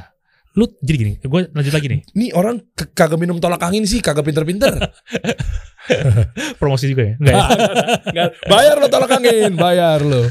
Lu 0.58 0.66
jadi 0.82 0.98
gini, 0.98 1.14
gue 1.20 1.42
lanjut 1.52 1.74
lagi 1.76 1.88
nih. 1.92 2.02
Nih 2.20 2.30
orang 2.32 2.64
ke- 2.74 2.90
kagak 2.96 3.20
minum 3.20 3.38
tolak 3.44 3.60
angin 3.60 3.84
sih, 3.84 4.00
kagak 4.00 4.24
pinter-pinter. 4.24 4.72
Promosi 6.62 6.94
juga 6.94 7.04
ya? 7.10 7.14
Enggak 7.20 7.34
ya? 7.36 8.24
Bayar 8.52 8.76
lo 8.80 8.88
tolak 8.88 9.12
angin, 9.12 9.52
bayar 9.58 10.00
lo. 10.00 10.30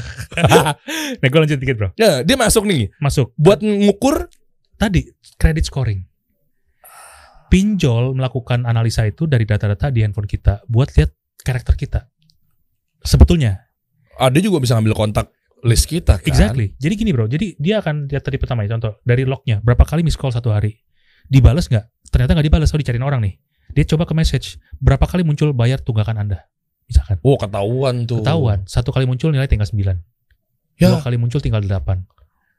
nah, 1.19 1.27
gue 1.27 1.39
lanjut 1.39 1.59
dikit, 1.59 1.75
Bro. 1.77 1.89
ya, 1.99 2.23
dia 2.23 2.35
masuk 2.39 2.63
nih. 2.65 2.89
Masuk. 2.97 3.35
Buat 3.35 3.61
ngukur 3.61 4.31
Tadi, 4.79 5.03
credit 5.35 5.67
scoring. 5.67 6.07
Pinjol 7.49 8.13
melakukan 8.13 8.69
analisa 8.69 9.03
itu 9.09 9.25
dari 9.25 9.43
data-data 9.43 9.89
di 9.89 10.05
handphone 10.05 10.29
kita 10.29 10.63
buat 10.69 10.93
lihat 10.93 11.11
karakter 11.41 11.73
kita. 11.73 11.99
Sebetulnya, 13.01 13.65
ada 14.19 14.37
juga 14.37 14.61
bisa 14.61 14.77
ngambil 14.77 14.93
kontak 14.93 15.33
list 15.65 15.89
kita 15.89 16.21
kan. 16.21 16.27
Exactly. 16.29 16.77
Jadi 16.77 16.93
gini 16.93 17.11
bro, 17.11 17.25
jadi 17.25 17.57
dia 17.57 17.81
akan 17.81 18.07
lihat 18.07 18.23
tadi 18.23 18.37
pertama 18.37 18.63
ya 18.63 18.77
contoh 18.77 19.01
dari 19.03 19.25
lognya 19.25 19.59
berapa 19.59 19.83
kali 19.83 20.05
miss 20.05 20.15
call 20.15 20.31
satu 20.31 20.53
hari, 20.53 20.77
dibales 21.25 21.67
nggak? 21.67 21.85
Ternyata 22.13 22.37
nggak 22.37 22.47
dibales, 22.47 22.69
oh 22.71 22.79
dicariin 22.79 23.03
orang 23.03 23.21
nih. 23.25 23.35
Dia 23.73 23.85
coba 23.85 24.05
ke 24.05 24.13
message 24.17 24.57
berapa 24.77 25.03
kali 25.05 25.25
muncul 25.25 25.53
bayar 25.53 25.81
tunggakan 25.81 26.21
anda, 26.21 26.45
misalkan. 26.85 27.17
Oh, 27.25 27.37
ketahuan 27.37 28.05
tuh. 28.05 28.21
Ketahuan 28.21 28.65
satu 28.65 28.93
kali 28.93 29.05
muncul 29.09 29.33
nilai 29.33 29.49
tinggal 29.49 29.67
9 29.67 29.97
Ya. 30.79 30.95
dua 30.95 31.03
kali 31.03 31.19
muncul 31.19 31.43
tinggal 31.43 31.59
8 31.59 32.07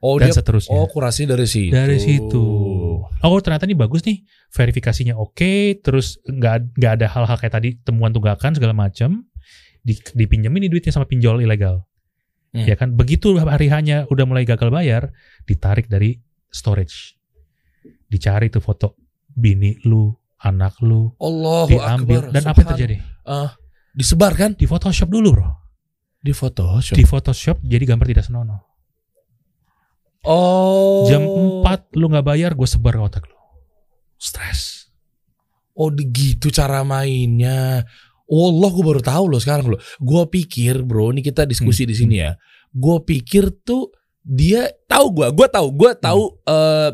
Oh, 0.01 0.17
dan 0.17 0.33
dia 0.33 0.41
seterusnya. 0.41 0.73
Oh, 0.73 0.89
kurasi 0.89 1.29
dari 1.29 1.45
situ. 1.45 1.69
Dari 1.69 2.01
situ. 2.01 2.45
Oh 3.21 3.37
ternyata 3.37 3.69
ini 3.69 3.77
bagus 3.77 4.01
nih, 4.01 4.25
verifikasinya 4.49 5.13
oke, 5.13 5.77
terus 5.85 6.17
nggak 6.25 6.73
nggak 6.73 6.91
ada 6.97 7.07
hal-hal 7.07 7.37
kayak 7.37 7.53
tadi 7.53 7.69
temuan 7.85 8.09
tunggakan 8.09 8.57
segala 8.57 8.73
macam, 8.73 9.29
di, 9.85 9.93
dipinjemin 9.93 10.65
nih 10.65 10.71
duitnya 10.73 10.93
sama 10.93 11.05
pinjol 11.05 11.45
ilegal. 11.45 11.85
Hmm. 12.51 12.65
Ya 12.65 12.73
kan, 12.73 12.97
begitu 12.97 13.37
hari 13.37 13.69
hanya 13.69 14.09
udah 14.09 14.25
mulai 14.25 14.43
gagal 14.43 14.73
bayar, 14.73 15.13
ditarik 15.45 15.85
dari 15.85 16.17
storage, 16.49 17.15
dicari 18.09 18.49
tuh 18.49 18.59
foto 18.59 18.97
bini 19.29 19.77
lu, 19.85 20.09
anak 20.41 20.81
lu, 20.81 21.13
Allah 21.21 21.69
diambil 21.69 22.33
dan 22.33 22.43
apa 22.49 22.57
yang 22.65 22.69
terjadi? 22.73 22.95
Disebar 23.93 24.33
kan? 24.33 24.57
Di 24.57 24.65
Photoshop 24.65 25.13
dulu 25.13 25.29
bro, 25.35 25.49
Di 26.19 26.33
Photoshop. 26.33 26.97
di 26.97 27.05
Photoshop 27.05 27.61
jadi 27.61 27.85
gambar 27.85 28.07
tidak 28.09 28.25
senonoh. 28.25 28.70
Oh. 30.25 31.05
Jam 31.09 31.23
4 31.65 31.97
lu 31.97 32.05
nggak 32.11 32.25
bayar, 32.25 32.51
gue 32.53 32.67
sebar 32.67 32.97
ke 32.97 33.03
otak 33.03 33.23
lu. 33.27 33.37
Stres. 34.17 34.91
Oh, 35.73 35.89
gitu 35.89 36.53
cara 36.53 36.85
mainnya. 36.85 37.81
Allah, 38.31 38.69
gue 38.71 38.83
baru 38.85 39.01
tahu 39.03 39.25
loh 39.27 39.41
sekarang 39.41 39.75
loh. 39.75 39.81
Gue 39.99 40.23
pikir, 40.29 40.87
bro, 40.87 41.11
ini 41.11 41.19
kita 41.19 41.43
diskusi 41.43 41.83
Hmm, 41.83 41.91
di 41.91 41.95
sini 41.97 42.15
ya. 42.23 42.31
Gue 42.71 43.03
pikir 43.03 43.51
tuh 43.65 43.91
dia 44.21 44.69
tahu 44.87 45.11
gue, 45.19 45.27
gue 45.35 45.47
tahu, 45.51 45.67
gue 45.75 45.91
tahu 45.99 46.23
eh, 46.47 46.89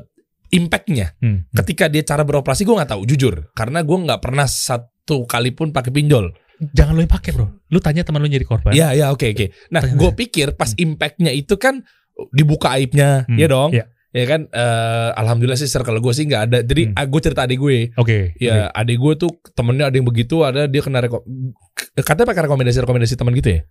impactnya. 0.55 1.13
Hmm. 1.21 1.45
Ketika 1.53 1.91
dia 1.91 2.01
cara 2.01 2.23
beroperasi, 2.25 2.63
gue 2.65 2.73
nggak 2.73 2.91
tahu, 2.95 3.03
jujur, 3.05 3.51
karena 3.53 3.83
gue 3.85 3.97
nggak 4.07 4.21
pernah 4.23 4.47
satu 4.49 5.27
kali 5.29 5.53
pun 5.53 5.69
pakai 5.69 5.91
pinjol. 5.93 6.33
Jangan 6.57 6.97
lo 6.97 7.05
yang 7.05 7.13
pakai 7.13 7.31
bro. 7.37 7.45
Lu 7.69 7.77
tanya 7.77 8.01
teman 8.01 8.17
lu 8.25 8.29
jadi 8.33 8.41
korban. 8.41 8.73
Iya, 8.73 8.97
iya, 8.97 9.05
oke, 9.13 9.29
oke. 9.29 9.45
Nah, 9.69 9.85
Tanya. 9.85 9.93
gue 9.93 10.11
pikir 10.17 10.57
pas 10.57 10.73
impactnya 10.73 11.29
itu 11.29 11.53
kan 11.61 11.85
dibuka 12.31 12.73
aibnya, 12.73 13.23
Hmm, 13.25 13.37
ya 13.37 13.47
dong. 13.47 13.71
iya. 13.71 13.85
Ya 14.09 14.25
kan, 14.25 14.49
eh, 14.49 15.09
alhamdulillah 15.13 15.59
sih 15.59 15.69
circle 15.69 15.99
gue 15.99 16.13
sih 16.15 16.25
nggak 16.25 16.41
ada. 16.49 16.59
Jadi 16.65 16.89
Hmm. 16.89 17.05
gue 17.05 17.21
cerita 17.21 17.45
adik 17.45 17.59
gue. 17.59 17.93
Oke. 17.93 18.33
Ya, 18.39 18.71
adik 18.71 18.97
gue 18.97 19.13
tuh 19.13 19.29
temennya 19.53 19.91
ada 19.91 19.95
yang 19.95 20.07
begitu, 20.07 20.41
ada 20.41 20.65
dia 20.65 20.81
kena 20.81 21.05
reko 21.05 21.21
katanya 21.93 22.25
pakai 22.25 22.43
rekomendasi-rekomendasi 22.49 23.13
teman 23.13 23.35
gitu 23.37 23.49
ya. 23.57 23.61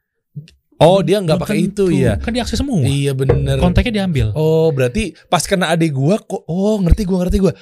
Oh, 0.76 1.00
dia 1.00 1.24
nggak 1.24 1.40
pakai 1.40 1.72
itu 1.72 1.88
ya. 1.88 2.20
Kan 2.20 2.37
diakses 2.37 2.61
semua. 2.61 2.85
Iya 2.85 3.16
bener. 3.16 3.56
Kontaknya 3.56 4.04
diambil. 4.04 4.37
Oh, 4.37 4.68
berarti 4.70 5.16
pas 5.26 5.40
kena 5.40 5.72
adik 5.72 5.96
gue 5.96 6.14
kok 6.20 6.44
oh 6.46 6.76
ngerti 6.85 7.09
gue 7.09 7.16
ngerti 7.16 7.37
gue. 7.40 7.52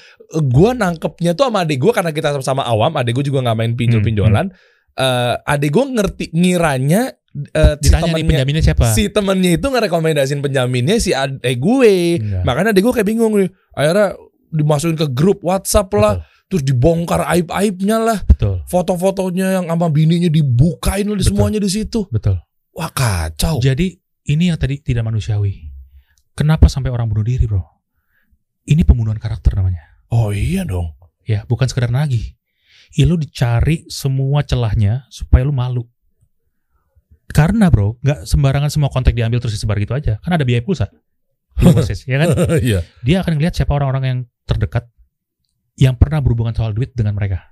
Gue 0.42 0.70
nangkepnya 0.74 1.32
tuh 1.32 1.46
sama 1.46 1.62
adik 1.62 1.78
gue 1.78 1.92
karena 1.94 2.10
kita 2.10 2.34
sama-sama 2.34 2.66
awam, 2.66 2.90
adik 2.98 3.14
gue 3.16 3.30
juga 3.30 3.38
nggak 3.46 3.56
main 3.56 3.72
pinjol-pinjolan. 3.78 4.50
Eh, 4.94 5.34
adik 5.46 5.70
gue 5.72 5.84
ngerti 5.94 6.24
ngiranya 6.34 7.14
eh, 7.34 7.74
si 7.82 7.90
Ditanya 7.90 8.02
temennya 8.14 8.30
penjaminnya 8.30 8.62
siapa? 8.62 8.84
si 8.94 9.02
temennya 9.10 9.50
itu 9.58 9.66
ngerekomendasiin 9.66 10.40
penjaminnya 10.40 10.96
si 11.02 11.10
adik 11.10 11.58
gue. 11.58 12.22
Enggak. 12.22 12.42
Makanya 12.46 12.70
adik 12.70 12.82
gue 12.86 12.94
kayak 12.94 13.08
bingung 13.10 13.34
nih. 13.34 13.50
Akhirnya 13.74 14.14
dimasukin 14.54 14.94
ke 14.94 15.10
grup 15.10 15.42
WhatsApp 15.42 15.90
lah, 15.98 16.22
terus 16.46 16.62
dibongkar 16.62 17.26
aib-aibnya 17.26 17.98
lah, 17.98 18.18
Betul. 18.22 18.62
foto-fotonya 18.70 19.58
yang 19.58 19.66
sama 19.66 19.90
bininya 19.90 20.30
dibukain 20.30 21.10
lah 21.10 21.18
di 21.18 21.26
Betul. 21.26 21.34
semuanya 21.34 21.58
di 21.58 21.70
situ. 21.70 22.06
Betul. 22.06 22.38
Wah 22.74 22.90
kacau. 22.94 23.58
Jadi 23.58 23.98
ini 24.30 24.50
yang 24.54 24.58
tadi 24.58 24.78
tidak 24.78 25.02
manusiawi. 25.02 25.74
Kenapa 26.34 26.66
sampai 26.66 26.90
orang 26.90 27.06
bunuh 27.06 27.22
diri, 27.22 27.46
Bro? 27.46 27.62
Ini 28.66 28.82
pembunuhan 28.82 29.18
karakter 29.18 29.54
namanya. 29.54 29.82
Oh 30.10 30.30
iya 30.34 30.62
dong. 30.66 30.94
Ya, 31.26 31.42
bukan 31.46 31.66
sekedar 31.70 31.90
nagih. 31.90 32.34
Ya 32.94 33.04
lu 33.10 33.18
dicari 33.18 33.86
semua 33.90 34.46
celahnya 34.46 35.06
supaya 35.10 35.42
lu 35.42 35.50
malu. 35.50 35.86
Karena, 37.28 37.66
Bro, 37.68 37.98
nggak 38.00 38.28
sembarangan 38.28 38.70
semua 38.70 38.90
kontak 38.90 39.12
diambil 39.12 39.40
terus 39.40 39.54
disebar 39.54 39.78
gitu 39.78 39.92
aja. 39.92 40.20
Kan 40.20 40.32
ada 40.32 40.44
biaya 40.44 40.60
pulsa. 40.60 40.90
Message, 41.54 42.04
ya 42.04 42.18
kan? 42.18 42.28
Iya. 42.66 42.80
Dia 43.00 43.22
akan 43.22 43.38
ngeliat 43.38 43.54
siapa 43.54 43.72
orang-orang 43.72 44.04
yang 44.04 44.18
terdekat 44.44 44.90
yang 45.74 45.94
pernah 45.94 46.18
berhubungan 46.18 46.54
soal 46.54 46.70
duit 46.70 46.92
dengan 46.92 47.14
mereka. 47.14 47.42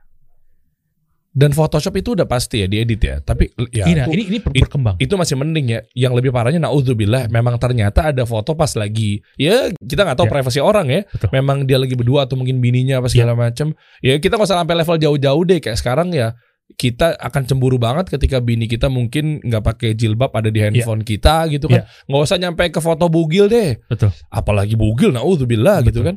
Dan 1.33 1.57
Photoshop 1.57 1.97
itu 1.97 2.13
udah 2.13 2.29
pasti 2.29 2.61
ya 2.61 2.69
diedit 2.69 3.01
ya. 3.01 3.17
Tapi 3.19 3.49
ya 3.73 3.89
Iya, 3.89 4.05
itu, 4.05 4.11
ini 4.13 4.23
ini 4.29 4.39
berkembang. 4.45 5.01
itu 5.01 5.17
masih 5.17 5.41
mending 5.41 5.67
ya. 5.73 5.81
Yang 5.97 6.13
lebih 6.21 6.29
parahnya 6.29 6.61
naudzubillah 6.61 7.33
memang 7.33 7.57
ternyata 7.57 8.13
ada 8.13 8.29
foto 8.29 8.53
pas 8.53 8.69
lagi 8.77 9.25
ya 9.41 9.73
kita 9.81 10.05
nggak 10.05 10.21
tahu 10.21 10.29
Ya. 10.29 10.33
privasi 10.37 10.61
orang 10.61 10.93
ya. 10.93 11.01
Betul. 11.09 11.33
Memang 11.33 11.65
dia 11.65 11.81
lagi 11.81 11.97
berdua 11.97 12.29
atau 12.29 12.37
mungkin 12.37 12.61
bininya 12.61 13.01
apa 13.01 13.09
segala 13.09 13.33
macam. 13.33 13.73
Ya 14.05 14.21
kita 14.21 14.37
nggak 14.37 14.45
usah 14.45 14.61
sampai 14.61 14.77
level 14.77 14.99
jauh-jauh 15.01 15.43
deh 15.49 15.59
kayak 15.65 15.81
sekarang 15.81 16.13
ya. 16.13 16.37
Kita 16.73 17.15
akan 17.15 17.43
cemburu 17.45 17.77
banget 17.77 18.09
ketika 18.09 18.39
bini 18.39 18.67
kita 18.67 18.87
mungkin 18.87 19.39
nggak 19.39 19.63
pakai 19.63 19.91
jilbab 19.93 20.33
ada 20.33 20.49
di 20.49 20.59
handphone 20.59 21.03
kita 21.03 21.47
gitu 21.47 21.69
kan. 21.69 21.85
Nggak 22.07 22.23
usah 22.23 22.39
nyampe 22.39 22.65
ke 22.69 22.81
foto 22.81 23.07
bugil 23.07 23.47
deh. 23.47 23.79
Betul. 23.87 24.11
Apalagi 24.29 24.75
bugil 24.75 25.11
naudzubillah 25.11 25.83
gitu 25.83 26.03
kan. 26.03 26.17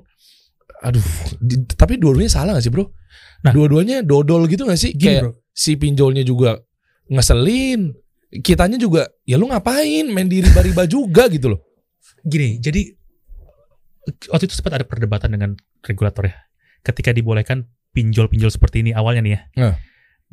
Aduh, 0.82 1.02
di- 1.38 1.66
tapi 1.68 1.96
dua-duanya 1.96 2.30
salah 2.30 2.54
gak 2.54 2.62
sih, 2.62 2.70
Bro? 2.70 2.94
Nah. 3.42 3.54
dua-duanya 3.54 4.02
dodol 4.02 4.46
gitu 4.46 4.66
gak 4.66 4.78
sih? 4.78 4.94
Gini 4.94 5.18
Kayak 5.18 5.22
bro, 5.24 5.34
si 5.50 5.72
pinjolnya 5.76 6.22
juga 6.22 6.62
ngeselin. 7.08 7.94
Kitanya 8.36 8.76
juga 8.76 9.08
ya 9.24 9.38
lu 9.38 9.48
ngapain 9.48 10.06
main 10.10 10.28
di 10.28 10.42
riba-riba 10.42 10.84
juga 10.96 11.26
gitu 11.30 11.56
loh. 11.56 11.62
gini, 12.22 12.58
jadi 12.58 12.82
waktu 14.30 14.46
itu 14.46 14.56
sempat 14.58 14.82
ada 14.82 14.86
perdebatan 14.86 15.30
dengan 15.30 15.54
regulator 15.82 16.26
ya. 16.26 16.36
Ketika 16.82 17.10
dibolehkan 17.10 17.66
pinjol-pinjol 17.92 18.50
seperti 18.50 18.82
ini 18.82 18.92
awalnya 18.94 19.22
nih 19.22 19.34
ya. 19.34 19.42
Nah. 19.58 19.76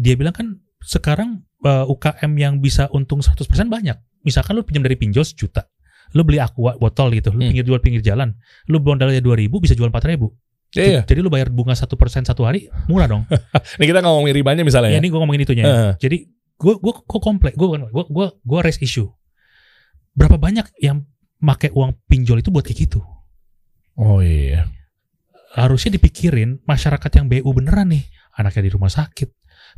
Dia 0.02 0.18
bilang 0.18 0.34
kan 0.34 0.46
sekarang 0.82 1.46
uh, 1.62 1.86
UKM 1.86 2.32
yang 2.34 2.54
bisa 2.58 2.90
untung 2.90 3.22
100% 3.22 3.38
banyak. 3.70 3.94
Misalkan 4.26 4.58
lu 4.58 4.66
pinjam 4.66 4.82
dari 4.82 4.98
pinjol 4.98 5.22
sejuta. 5.22 5.70
Lu 6.12 6.26
beli 6.26 6.42
aqua 6.42 6.74
botol 6.76 7.14
gitu, 7.14 7.30
lu 7.30 7.40
Hmm. 7.40 7.54
pinggir 7.54 7.64
jual 7.64 7.78
pinggir 7.78 8.02
jalan. 8.02 8.34
Lu 8.66 8.82
modalnya 8.82 9.22
2000 9.22 9.62
bisa 9.62 9.72
jual 9.72 9.86
4000. 9.88 10.26
Iya. 10.72 11.04
Jadi 11.04 11.20
lu 11.20 11.28
bayar 11.28 11.52
bunga 11.52 11.76
1% 11.76 11.86
satu 12.24 12.42
hari, 12.42 12.66
murah 12.88 13.06
dong. 13.06 13.22
Ini 13.78 13.84
kita 13.86 14.00
ngomongin 14.00 14.34
ribanya 14.34 14.62
misalnya 14.64 14.88
ya, 14.90 14.96
ya. 14.96 15.00
ini 15.04 15.08
gue 15.12 15.20
ngomongin 15.20 15.42
itunya. 15.44 15.64
ya. 15.64 15.68
Heeh. 15.68 15.92
Jadi 16.00 16.16
gue 16.56 16.74
gue 16.80 16.92
gue 16.96 17.20
komplek, 17.20 17.52
gue 17.54 17.66
gue 17.68 18.04
gue 18.08 18.26
gue 18.32 18.58
raise 18.64 18.80
issue. 18.80 19.06
Berapa 20.12 20.36
banyak 20.36 20.64
yang 20.80 21.04
make 21.38 21.68
uang 21.72 21.96
pinjol 22.08 22.40
itu 22.40 22.48
buat 22.48 22.64
kayak 22.64 22.88
gitu? 22.88 23.00
Oh 23.96 24.24
iya. 24.24 24.64
Harusnya 25.52 25.92
dipikirin 25.92 26.64
masyarakat 26.64 27.10
yang 27.12 27.28
BU 27.28 27.50
beneran 27.52 27.92
nih, 27.92 28.08
anaknya 28.32 28.62
di 28.64 28.72
rumah 28.72 28.88
sakit. 28.88 29.28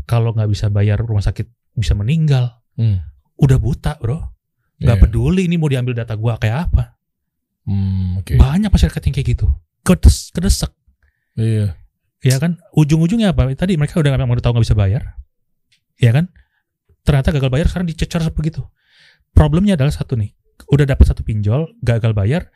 Kalau 0.02 0.34
nggak 0.34 0.50
bisa 0.50 0.66
bayar 0.68 0.98
rumah 0.98 1.22
sakit 1.22 1.46
bisa 1.72 1.94
meninggal. 1.94 2.58
Hmm. 2.74 2.98
Udah 3.34 3.56
buta 3.56 3.94
bro, 3.96 4.18
nggak 4.78 4.98
Iya. 4.98 5.02
peduli 5.02 5.46
ini 5.46 5.54
mau 5.54 5.66
diambil 5.66 5.94
data 5.94 6.14
gua 6.14 6.34
kayak 6.36 6.70
apa. 6.70 6.98
Hmm, 7.64 8.18
oke. 8.18 8.34
Banyak 8.36 8.68
masyarakat 8.68 9.00
yang 9.00 9.14
kayak 9.14 9.28
gitu, 9.32 9.46
kedes 9.82 10.28
kedesek. 10.30 10.70
Iya. 11.34 11.74
ya 12.24 12.40
kan 12.40 12.56
ujung-ujungnya 12.72 13.36
apa 13.36 13.52
tadi 13.52 13.76
mereka 13.76 14.00
udah 14.00 14.16
nggak 14.16 14.24
mau 14.24 14.32
tahu 14.40 14.56
nggak 14.56 14.64
bisa 14.64 14.72
bayar 14.72 15.20
ya 16.00 16.08
kan 16.08 16.32
ternyata 17.04 17.36
gagal 17.36 17.52
bayar 17.52 17.66
sekarang 17.68 17.84
dicecer 17.84 18.24
begitu 18.32 18.64
problemnya 19.36 19.76
adalah 19.76 19.92
satu 19.92 20.16
nih 20.16 20.32
udah 20.72 20.88
dapat 20.88 21.04
satu 21.04 21.20
pinjol 21.20 21.76
gagal 21.84 22.16
bayar 22.16 22.48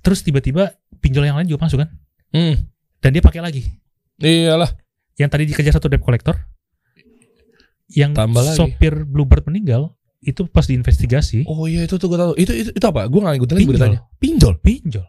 terus 0.00 0.24
tiba-tiba 0.24 0.80
pinjol 0.96 1.28
yang 1.28 1.36
lain 1.36 1.44
juga 1.44 1.68
masuk 1.68 1.84
kan 1.84 1.92
Hmm. 2.32 2.56
dan 3.04 3.10
dia 3.12 3.20
pakai 3.20 3.44
lagi 3.44 3.68
Iyalah. 4.16 4.72
Yang 5.20 5.28
tadi 5.28 5.44
dikejar 5.44 5.76
satu 5.76 5.92
debt 5.92 6.00
collector 6.00 6.32
yang 7.92 8.16
Tambah 8.16 8.40
lagi. 8.40 8.56
sopir 8.56 9.04
Bluebird 9.04 9.44
meninggal 9.44 9.92
itu 10.20 10.46
pas 10.46 10.64
diinvestigasi 10.64 11.44
Oh 11.44 11.68
iya 11.68 11.84
itu 11.84 11.96
tuh 11.96 12.08
gue 12.08 12.16
tahu. 12.16 12.32
Itu 12.36 12.52
itu, 12.52 12.70
itu 12.72 12.86
apa? 12.86 13.04
Gue 13.04 13.20
nggak 13.20 13.34
ngikutin 13.36 13.54
lagi 13.54 13.60
Pinjol. 13.60 13.72
beritanya. 13.76 14.00
Pinjol. 14.16 14.54
pinjol 14.64 15.06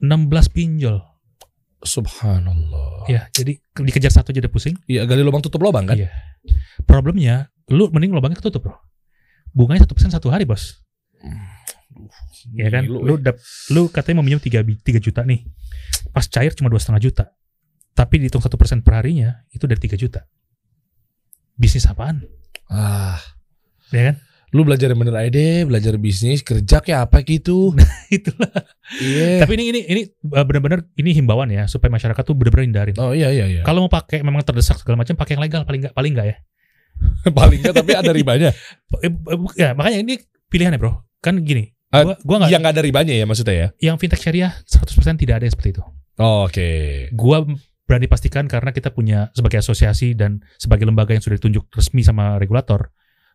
16 0.00 0.56
pinjol 0.56 0.96
Subhanallah. 1.82 3.10
ya 3.10 3.26
jadi 3.34 3.58
dikejar 3.74 4.14
satu 4.14 4.30
aja 4.30 4.46
udah 4.46 4.52
pusing 4.54 4.78
Iya 4.86 5.02
gali 5.02 5.20
lubang 5.20 5.42
tutup 5.42 5.58
lubang 5.60 5.82
kan? 5.84 5.98
Iya. 5.98 6.14
Problemnya, 6.86 7.50
lu 7.68 7.90
mending 7.90 8.14
lubangnya 8.14 8.38
ketutup 8.38 8.62
bro. 8.64 8.76
Bunganya 9.50 9.82
satu 9.82 9.94
persen 9.98 10.14
satu 10.14 10.30
hari 10.30 10.46
bos. 10.46 10.78
Ya 12.54 12.70
kan, 12.70 12.86
Gila, 12.86 12.98
lu 13.02 13.14
dap, 13.18 13.36
lu 13.70 13.86
katanya 13.86 14.18
mau 14.18 14.24
minjem 14.26 14.42
tiga 14.42 14.62
tiga 14.62 14.98
juta 14.98 15.22
nih, 15.22 15.46
pas 16.10 16.26
cair 16.26 16.50
cuma 16.54 16.66
dua 16.66 16.82
setengah 16.82 16.98
juta. 16.98 17.24
Tapi 17.92 18.14
dihitung 18.18 18.40
satu 18.40 18.56
persen 18.56 18.80
per 18.80 18.98
harinya 18.98 19.44
itu 19.50 19.64
dari 19.64 19.78
tiga 19.78 19.94
juta. 19.94 20.24
Bisnis 21.54 21.84
apaan? 21.84 22.24
Ah, 22.66 23.20
Ya 23.92 24.12
kan? 24.12 24.16
lu 24.52 24.68
belajar 24.68 24.92
yang 24.92 25.00
bener 25.00 25.16
aja 25.16 25.32
deh, 25.32 25.64
belajar 25.64 25.96
bisnis, 25.96 26.44
kerja 26.44 26.84
kayak 26.84 27.08
apa 27.08 27.24
gitu. 27.24 27.72
Itulah. 28.12 28.52
Iya. 29.00 29.40
Tapi 29.40 29.52
ini 29.56 29.64
ini 29.72 29.80
ini 29.88 30.00
uh, 30.28 30.44
benar-benar 30.44 30.84
ini 30.92 31.16
himbauan 31.16 31.48
ya 31.48 31.64
supaya 31.64 31.88
masyarakat 31.88 32.20
tuh 32.20 32.36
benar-benar 32.36 32.68
hindarin. 32.68 32.96
Oh 33.00 33.16
iya 33.16 33.32
iya 33.32 33.48
iya. 33.48 33.62
Kalau 33.64 33.80
mau 33.80 33.88
pakai 33.88 34.20
memang 34.20 34.44
terdesak 34.44 34.76
segala 34.76 35.00
macam 35.00 35.16
pakai 35.16 35.40
yang 35.40 35.44
legal 35.44 35.64
paling 35.64 35.88
nggak 35.88 35.96
paling 35.96 36.12
nggak 36.12 36.28
ya. 36.28 36.36
Paling 37.32 37.58
nggak 37.64 37.74
tapi 37.80 37.92
ada 37.96 38.12
ribanya. 38.12 38.52
Eh, 39.00 39.08
eh, 39.08 39.38
Ya 39.56 39.72
makanya 39.72 40.04
ini 40.04 40.20
pilihannya 40.52 40.76
bro. 40.76 41.00
Kan 41.24 41.40
gini, 41.40 41.72
Ah, 41.88 42.04
gua 42.04 42.14
gua 42.20 42.36
nggak 42.44 42.50
Yang 42.52 42.60
nggak 42.60 42.74
ada 42.76 42.84
ribanya 42.84 43.14
ya 43.16 43.24
maksudnya 43.24 43.56
ya. 43.56 43.68
yang 43.80 43.96
fintech 43.96 44.20
syariah 44.20 44.52
100% 44.68 45.16
tidak 45.16 45.40
ada 45.40 45.44
yang 45.48 45.54
seperti 45.56 45.80
itu. 45.80 45.82
Oh, 46.20 46.44
Oke. 46.44 47.08
gua 47.16 47.48
berani 47.82 48.06
pastikan 48.06 48.46
karena 48.46 48.70
kita 48.70 48.90
punya 48.90 49.28
sebagai 49.32 49.58
asosiasi 49.58 50.14
dan 50.14 50.40
sebagai 50.56 50.86
lembaga 50.86 51.12
yang 51.12 51.20
sudah 51.20 51.36
ditunjuk 51.36 51.68
resmi 51.70 52.00
sama 52.00 52.38
regulator, 52.38 52.88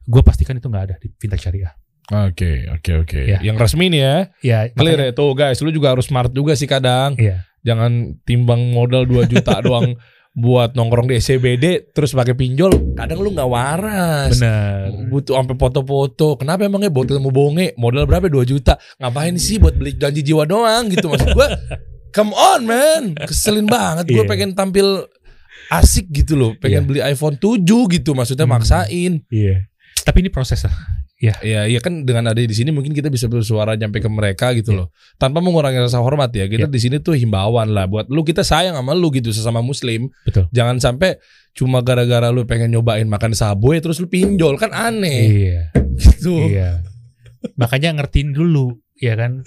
gua 0.04 0.24
pastikan 0.24 0.56
itu 0.56 0.68
nggak 0.68 0.84
ada 0.88 0.96
di 0.98 1.12
fintech 1.14 1.42
syariah. 1.42 1.74
Oke 2.08 2.72
oke 2.72 2.92
oke. 3.04 3.20
Ya. 3.20 3.44
Yang 3.44 3.58
resmi 3.60 3.92
nih 3.92 4.00
ya. 4.00 4.16
Ya, 4.40 4.60
Clear 4.72 4.96
makanya- 4.96 5.12
ya 5.12 5.20
tuh 5.20 5.32
guys. 5.36 5.60
Lu 5.60 5.70
juga 5.70 5.92
harus 5.92 6.08
smart 6.08 6.32
juga 6.32 6.56
sih 6.56 6.64
kadang. 6.64 7.20
Iya. 7.20 7.44
Jangan 7.68 8.24
timbang 8.24 8.72
modal 8.72 9.04
2 9.04 9.28
juta 9.28 9.60
doang 9.66 9.92
buat 10.32 10.72
nongkrong 10.72 11.12
di 11.12 11.20
SCBD 11.20 11.92
terus 11.92 12.16
pakai 12.16 12.32
pinjol. 12.32 12.96
Kadang 12.96 13.20
lu 13.20 13.36
nggak 13.36 13.50
waras. 13.52 14.40
Benar. 14.40 15.12
butuh 15.12 15.36
sampai 15.36 15.56
foto-foto. 15.60 16.40
Kenapa 16.40 16.64
emangnya 16.64 16.88
buat 16.88 17.12
ketemu 17.12 17.28
bonge? 17.28 17.68
Modal 17.76 18.08
berapa? 18.08 18.32
2 18.32 18.40
juta. 18.48 18.80
Ngapain 19.04 19.36
sih 19.36 19.60
buat 19.60 19.76
beli 19.76 20.00
janji 20.00 20.24
jiwa 20.24 20.48
doang 20.48 20.88
gitu 20.88 21.12
maksud 21.12 21.36
gua. 21.36 21.52
Come 22.18 22.34
on 22.34 22.66
man. 22.66 23.14
Keselin 23.22 23.70
banget 23.78 24.10
gua 24.10 24.26
Iya. 24.26 24.28
pengen 24.28 24.58
tampil 24.58 25.06
asik 25.70 26.10
gitu 26.10 26.34
loh. 26.34 26.58
Pengen 26.58 26.84
Iya. 26.84 26.88
beli 26.90 27.00
iPhone 27.06 27.38
7 27.38 27.62
gitu 27.88 28.18
maksudnya 28.18 28.50
Hmm. 28.50 28.58
maksain. 28.58 29.22
Iya. 29.30 29.70
Tapi 30.02 30.26
ini 30.26 30.34
proses 30.34 30.66
lah. 30.66 30.74
Ya, 31.18 31.34
iya 31.42 31.82
kan 31.82 32.06
dengan 32.06 32.30
ada 32.30 32.38
di 32.38 32.54
sini 32.54 32.70
mungkin 32.70 32.94
kita 32.94 33.10
bisa 33.10 33.26
bersuara 33.26 33.74
nyampe 33.74 33.98
ke 33.98 34.06
mereka 34.06 34.54
gitu 34.54 34.74
loh. 34.74 34.94
Tanpa 35.18 35.42
mengurangi 35.42 35.82
rasa 35.82 35.98
hormat 35.98 36.30
ya. 36.30 36.46
Kita 36.46 36.66
Iya. 36.66 36.72
di 36.72 36.80
sini 36.80 36.96
tuh 36.98 37.14
himbauan 37.14 37.74
lah 37.74 37.86
buat 37.86 38.06
lu 38.08 38.22
kita 38.22 38.42
sayang 38.42 38.78
sama 38.78 38.94
lu 38.94 39.10
gitu 39.10 39.34
sesama 39.34 39.60
muslim. 39.60 40.14
Betul. 40.24 40.46
Jangan 40.54 40.78
sampai 40.78 41.18
cuma 41.54 41.82
gara-gara 41.82 42.30
lu 42.30 42.46
pengen 42.46 42.70
nyobain 42.70 43.06
makan 43.06 43.34
sabwe 43.34 43.82
terus 43.82 43.98
lu 43.98 44.06
pinjol 44.06 44.58
kan 44.58 44.70
aneh 44.70 45.22
Iya. 45.26 45.62
gitu. 45.98 46.38
Iya. 46.50 46.86
Makanya 47.58 47.98
ngertiin 47.98 48.32
dulu, 48.32 48.78
ya 48.96 49.18
kan? 49.18 49.42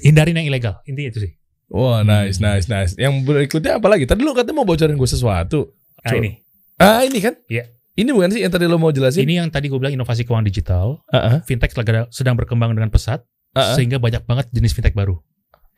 Hindarin 0.00 0.36
yang 0.36 0.48
ilegal. 0.48 0.80
Intinya 0.84 1.12
itu 1.12 1.20
sih. 1.20 1.32
Wah, 1.70 2.02
nice, 2.02 2.42
nice, 2.42 2.66
nice. 2.66 2.98
Yang 2.98 3.22
berikutnya 3.22 3.78
apa 3.78 3.86
lagi? 3.86 4.02
Tadi 4.02 4.26
lu 4.26 4.34
katanya 4.34 4.62
mau 4.62 4.66
bocorin 4.66 4.98
gue 4.98 5.06
sesuatu. 5.06 5.70
Coba. 6.02 6.18
ini. 6.18 6.42
Ah, 6.82 7.06
ini 7.06 7.22
kan? 7.22 7.38
Iya. 7.46 7.70
Ini 7.94 8.10
bukan 8.10 8.32
sih 8.32 8.40
yang 8.42 8.50
tadi 8.50 8.66
lu 8.66 8.80
mau 8.80 8.90
jelasin? 8.90 9.22
Ini 9.22 9.44
yang 9.44 9.48
tadi 9.52 9.70
gue 9.70 9.78
bilang 9.78 9.94
inovasi 9.94 10.26
keuangan 10.26 10.46
digital. 10.46 11.04
Ah, 11.12 11.18
ah, 11.18 11.36
Fintech 11.46 11.70
sedang- 12.10 12.38
berkembang 12.38 12.74
dengan 12.74 12.90
pesat 12.90 13.22
ah, 13.54 13.60
ah. 13.60 13.74
sehingga 13.78 14.02
banyak 14.02 14.26
banget 14.26 14.50
jenis 14.50 14.74
fintech 14.74 14.96
baru. 14.96 15.20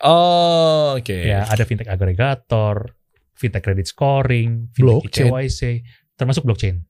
Oh, 0.02 0.96
oke. 0.98 1.12
Ya, 1.14 1.44
ada 1.46 1.62
fintech 1.66 1.86
agregator, 1.90 2.96
fintech 3.36 3.62
credit 3.62 3.86
scoring, 3.86 4.72
fintech 4.72 5.12
Blockchain. 5.12 5.30
KYC, 5.30 5.60
termasuk 6.16 6.42
blockchain. 6.46 6.82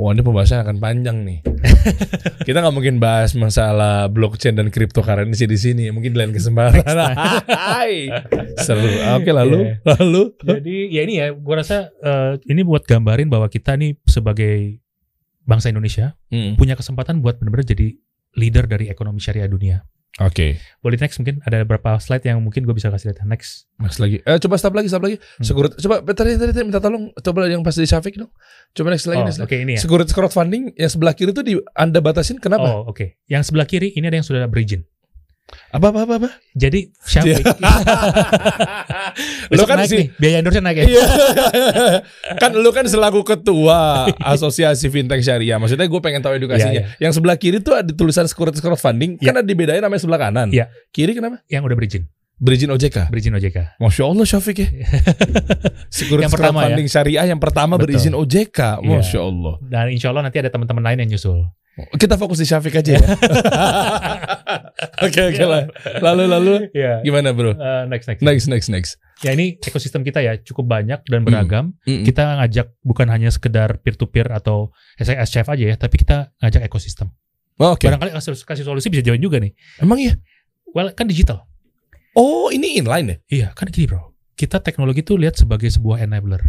Wah, 0.00 0.16
ini 0.16 0.24
pembahasan 0.24 0.64
akan 0.64 0.80
panjang 0.80 1.28
nih. 1.28 1.44
Kita 2.48 2.64
nggak 2.64 2.72
mungkin 2.72 2.96
bahas 2.96 3.36
masalah 3.36 4.08
blockchain 4.08 4.56
dan 4.56 4.72
cryptocurrency 4.72 5.44
di 5.44 5.60
sini. 5.60 5.84
Mungkin 5.92 6.16
di 6.16 6.18
lain 6.24 6.32
kesempatan. 6.32 6.80
Hai. 7.44 8.08
Seru. 8.56 8.88
Oke, 9.20 9.28
lalu, 9.28 9.76
lalu. 9.84 10.32
Jadi 10.40 10.88
ya 10.88 11.04
ini 11.04 11.20
ya, 11.20 11.36
gua 11.36 11.60
rasa 11.60 11.92
eh, 12.00 12.40
ini 12.48 12.64
buat 12.64 12.88
gambarin 12.88 13.28
bahwa 13.28 13.52
kita 13.52 13.76
nih 13.76 14.00
sebagai 14.08 14.80
bangsa 15.44 15.68
Indonesia 15.68 16.16
Hmm. 16.32 16.56
punya 16.56 16.78
kesempatan 16.80 17.20
buat 17.20 17.36
benar-benar 17.36 17.68
jadi 17.68 17.92
leader 18.40 18.64
dari 18.70 18.88
ekonomi 18.88 19.20
syariah 19.20 19.50
dunia. 19.50 19.84
Oke. 20.18 20.58
Boleh 20.82 20.98
next 20.98 21.22
mungkin 21.22 21.38
ada 21.46 21.62
beberapa 21.62 21.94
slide 22.02 22.26
yang 22.26 22.42
mungkin 22.42 22.66
gue 22.66 22.74
bisa 22.74 22.90
kasih 22.90 23.14
lihat 23.14 23.22
next. 23.24 23.70
Next 23.78 24.02
lagi. 24.02 24.18
Eh, 24.20 24.36
coba 24.42 24.58
stop 24.58 24.74
lagi, 24.74 24.90
stop 24.90 25.06
lagi. 25.06 25.16
Hmm. 25.16 25.44
Sekurit. 25.46 25.72
Coba 25.78 26.02
tadi, 26.02 26.34
tadi, 26.34 26.50
tadi 26.50 26.66
minta 26.66 26.82
tolong. 26.82 27.14
Coba 27.14 27.46
yang 27.46 27.62
pas 27.62 27.72
di 27.72 27.86
Syafiq 27.86 28.18
dong. 28.18 28.28
Coba 28.74 28.90
next 28.90 29.06
lagi, 29.06 29.22
Oh, 29.22 29.26
next 29.30 29.38
oke 29.38 29.48
lagi. 29.48 29.62
ini 29.62 29.72
ya. 29.78 29.80
Security 29.80 30.12
crowdfunding 30.12 30.74
yang 30.74 30.90
sebelah 30.90 31.14
kiri 31.14 31.30
tuh 31.30 31.46
di 31.46 31.54
Anda 31.72 32.02
batasin 32.02 32.42
kenapa? 32.42 32.68
Oh, 32.68 32.90
oke. 32.90 33.22
Yang 33.30 33.48
sebelah 33.48 33.64
kiri 33.64 33.94
ini 33.94 34.10
ada 34.10 34.18
yang 34.18 34.26
sudah 34.26 34.44
berizin. 34.50 34.82
Apa 35.70 35.94
apa 35.94 36.02
apa 36.02 36.14
apa? 36.18 36.28
Jadi 36.58 36.90
Syafiq. 36.98 37.46
Lu 37.46 37.54
Besok 39.54 39.66
kan 39.70 39.78
naik 39.78 39.90
si 39.90 39.96
nih, 40.02 40.06
biaya 40.18 40.36
endorse 40.42 40.58
naik 40.58 40.82
ya. 40.82 40.84
Iya. 40.90 41.04
kan 42.42 42.50
lu 42.58 42.70
kan 42.74 42.90
selaku 42.90 43.22
ketua 43.22 44.10
asosiasi 44.18 44.90
fintech 44.90 45.22
syariah. 45.22 45.62
Maksudnya 45.62 45.86
gue 45.86 46.00
pengen 46.02 46.26
tahu 46.26 46.34
edukasinya. 46.34 46.74
Iya, 46.74 46.98
Yang 46.98 47.22
sebelah 47.22 47.38
kiri 47.38 47.62
tuh 47.62 47.78
ada 47.78 47.90
tulisan 47.94 48.26
security 48.26 48.58
crowdfunding. 48.58 49.22
Kan 49.22 49.38
ada 49.38 49.46
dibedain 49.46 49.78
namanya 49.78 50.02
sebelah 50.02 50.18
kanan. 50.18 50.50
Iya. 50.50 50.74
Kiri 50.90 51.14
kenapa? 51.14 51.38
Yang 51.46 51.70
udah 51.70 51.78
berizin. 51.78 52.02
Berizin 52.40 52.72
OJK. 52.72 53.12
Berizin 53.12 53.36
OJK. 53.36 53.76
Masya 53.76 54.02
Allah 54.08 54.24
Syafiq 54.24 54.64
ya. 54.64 54.68
Security 55.92 56.24
Yang 56.24 56.40
pertama 56.40 56.64
crowdfunding 56.64 56.88
syariah 56.88 57.26
yang 57.28 57.36
pertama 57.36 57.76
Betul. 57.76 57.94
berizin 57.94 58.16
OJK. 58.16 58.80
Iya. 58.80 58.90
Masya 58.90 59.20
Allah. 59.20 59.54
Dan 59.60 59.86
insya 59.92 60.08
Allah 60.08 60.24
nanti 60.24 60.40
ada 60.40 60.48
teman-teman 60.48 60.82
lain 60.82 61.04
yang 61.04 61.10
nyusul. 61.14 61.52
Kita 61.96 62.18
fokus 62.18 62.42
di 62.42 62.46
Syafiq 62.46 62.74
aja 62.76 62.92
ya. 62.92 63.00
Oke 65.00 65.20
oke 65.22 65.44
lah. 65.44 65.64
Lalu 66.02 66.24
lalu 66.28 66.52
Iya. 66.76 67.00
gimana 67.00 67.32
bro? 67.32 67.54
Eh, 67.54 67.82
next 67.88 68.06
next. 68.10 68.20
Next 68.20 68.46
next 68.50 68.68
next. 68.68 68.90
Ya 69.20 69.32
ini 69.32 69.56
ekosistem 69.56 70.00
kita 70.00 70.20
ya 70.20 70.36
cukup 70.40 70.68
banyak 70.68 71.00
dan 71.06 71.20
beragam. 71.24 71.76
Mm-mm. 71.84 72.04
Kita 72.04 72.40
ngajak 72.40 72.66
bukan 72.80 73.06
hanya 73.08 73.28
sekedar 73.28 73.80
peer 73.80 73.96
to 73.96 74.08
peer 74.08 74.28
atau 74.28 74.72
SCF 74.96 75.46
aja 75.52 75.64
ya, 75.72 75.76
tapi 75.76 76.00
kita 76.00 76.32
ngajak 76.40 76.64
ekosistem. 76.64 77.12
Oh, 77.60 77.76
Oke. 77.76 77.84
Barangkali 77.88 78.16
kasih, 78.16 78.64
solusi 78.64 78.88
bisa 78.88 79.04
join 79.04 79.20
juga 79.20 79.36
nih. 79.36 79.52
Emang 79.84 80.00
iya? 80.00 80.16
Well 80.72 80.92
kan 80.96 81.04
digital. 81.04 81.44
Oh 82.16 82.48
ini 82.48 82.80
inline 82.80 83.06
ya? 83.06 83.16
Iya 83.28 83.48
kan 83.52 83.68
gini 83.68 83.84
bro. 83.86 84.16
Kita 84.34 84.64
teknologi 84.64 85.04
tuh 85.04 85.20
lihat 85.20 85.36
sebagai 85.36 85.68
sebuah 85.68 86.00
enabler. 86.00 86.40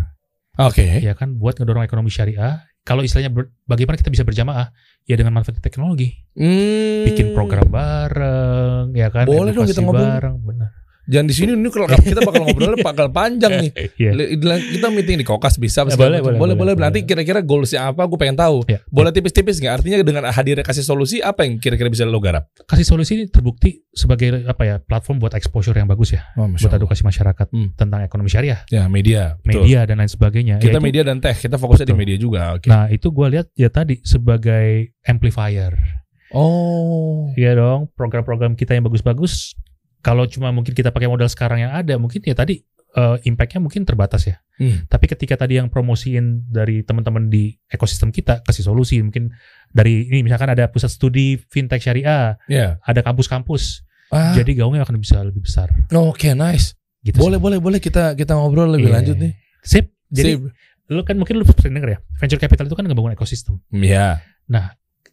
Oke. 0.60 0.84
ya 1.04 1.16
kan 1.16 1.36
buat 1.36 1.60
ngedorong 1.60 1.84
ekonomi 1.84 2.08
syariah. 2.12 2.64
Kalau 2.82 3.06
istilahnya 3.06 3.30
ber- 3.30 3.54
bagaimana 3.64 3.94
kita 3.94 4.10
bisa 4.10 4.26
berjamaah 4.26 4.74
ya 5.06 5.14
dengan 5.14 5.38
manfaat 5.38 5.62
teknologi, 5.62 6.18
Hmm. 6.34 7.06
bikin 7.06 7.32
program 7.32 7.70
bareng, 7.70 8.94
ya 8.94 9.14
kan, 9.14 9.30
Boleh 9.30 9.54
dong 9.54 9.70
kita 9.70 9.82
ngobrol. 9.82 10.02
bareng, 10.02 10.36
benar. 10.42 10.70
Jangan 11.04 11.26
di 11.26 11.34
sini 11.34 11.52
ini 11.54 11.68
kalau 11.68 11.90
kita 11.90 12.22
bakal 12.22 12.46
ngobrolnya 12.46 12.78
bakal 12.86 13.08
panjang 13.10 13.52
nih. 13.58 13.72
Iya. 13.98 14.12
Li- 14.14 14.38
Kita 14.72 14.88
meeting 14.88 15.18
di 15.18 15.26
kokas 15.26 15.58
bisa 15.58 15.82
Ya, 15.82 15.94
boleh, 15.94 16.22
boleh, 16.22 16.38
boleh, 16.38 16.54
boleh. 16.54 16.74
boleh, 16.74 16.84
Nanti 16.84 17.04
kira-kira 17.04 17.42
goalsnya 17.42 17.90
apa? 17.90 18.06
Gue 18.06 18.16
pengen 18.16 18.36
tahu. 18.36 18.62
Ya. 18.66 18.86
Boleh 18.88 19.10
tipis-tipis 19.10 19.58
nggak? 19.58 19.74
Artinya 19.76 19.98
dengan 20.00 20.24
hadirnya 20.28 20.62
kasih 20.62 20.82
solusi 20.82 21.18
apa 21.18 21.42
yang 21.42 21.58
kira-kira 21.58 21.88
bisa 21.88 22.04
lo 22.04 22.18
garap? 22.18 22.48
Kasih 22.62 22.86
solusi 22.86 23.16
ini 23.16 23.26
terbukti 23.28 23.82
sebagai 23.88 24.46
apa 24.46 24.62
ya 24.62 24.76
platform 24.78 25.18
buat 25.20 25.34
exposure 25.34 25.74
yang 25.74 25.86
bagus 25.86 26.12
ya, 26.12 26.22
Oh, 26.34 26.46
buat 26.48 26.72
edukasi 26.72 27.02
masyarakat 27.02 27.48
Hmm. 27.50 27.74
tentang 27.74 28.02
ekonomi 28.02 28.28
syariah, 28.28 28.62
Ya 28.68 28.86
media. 28.88 29.36
betul. 29.42 29.66
media 29.66 29.84
dan 29.84 29.98
lain 29.98 30.08
sebagainya. 30.08 30.56
Kita 30.58 30.70
Ya, 30.70 30.74
itu- 30.74 30.86
media 30.86 31.02
dan 31.02 31.18
tech. 31.18 31.36
Kita 31.36 31.58
fokusnya 31.58 31.84
di 31.84 31.92
Betul. 31.92 32.00
media 32.00 32.18
juga. 32.18 32.42
Oke. 32.54 32.68
Nah 32.68 32.88
itu 32.88 33.08
gue 33.08 33.28
lihat 33.28 33.48
ya 33.54 33.68
tadi 33.68 34.00
sebagai 34.02 34.94
amplifier, 35.04 35.74
oh. 36.32 37.32
ya 37.36 37.52
dong 37.54 37.90
program-program 37.92 38.54
kita 38.54 38.74
yang 38.74 38.84
bagus-bagus. 38.84 39.56
Kalau 40.02 40.26
cuma 40.26 40.50
mungkin 40.50 40.74
kita 40.74 40.90
pakai 40.90 41.08
modal 41.08 41.30
sekarang 41.30 41.62
yang 41.62 41.72
ada, 41.72 41.96
mungkin 41.98 42.22
ya 42.26 42.34
tadi 42.34 42.62
eh, 42.92 43.18
impactnya 43.24 43.64
mungkin 43.64 43.88
terbatas 43.88 44.28
ya. 44.28 44.42
Hmm. 44.60 44.84
Tapi 44.86 45.08
ketika 45.08 45.40
tadi 45.40 45.56
yang 45.58 45.72
promosiin 45.72 46.52
dari 46.52 46.84
teman-teman 46.84 47.32
di 47.32 47.56
ekosistem 47.66 48.12
kita 48.12 48.44
kasih 48.44 48.68
solusi, 48.68 49.00
mungkin 49.00 49.32
dari 49.72 50.12
ini 50.12 50.22
misalkan 50.22 50.52
ada 50.52 50.68
pusat 50.68 50.92
studi 50.92 51.40
fintech 51.50 51.80
syariah, 51.80 52.36
Ya. 52.52 52.78
ada 52.84 53.00
kampus-kampus, 53.02 53.88
Ah. 54.12 54.36
jadi 54.36 54.60
gaungnya 54.60 54.84
akan 54.84 55.00
bisa 55.00 55.24
lebih 55.24 55.48
besar. 55.48 55.72
Oke, 55.96 56.36
nice. 56.36 56.76
Gitu 57.02 57.18
Boleh, 57.18 57.40
boleh, 57.42 57.58
boleh 57.58 57.80
kita 57.82 58.14
kita 58.14 58.36
ngobrol 58.38 58.76
lebih 58.76 58.92
Iya. 58.92 58.96
lanjut 59.02 59.18
nih. 59.18 59.34
Sip. 59.64 59.90
Jadi 60.12 60.32
Sip. 60.38 60.52
lu 60.92 61.02
kan 61.08 61.16
mungkin 61.16 61.40
lu 61.40 61.48
sering 61.48 61.74
denger 61.80 61.96
ya, 61.96 62.00
venture 62.20 62.38
capital 62.38 62.68
itu 62.68 62.76
kan 62.76 62.84
ngebangun 62.86 63.16
ekosistem. 63.16 63.58
Iya. 63.72 64.20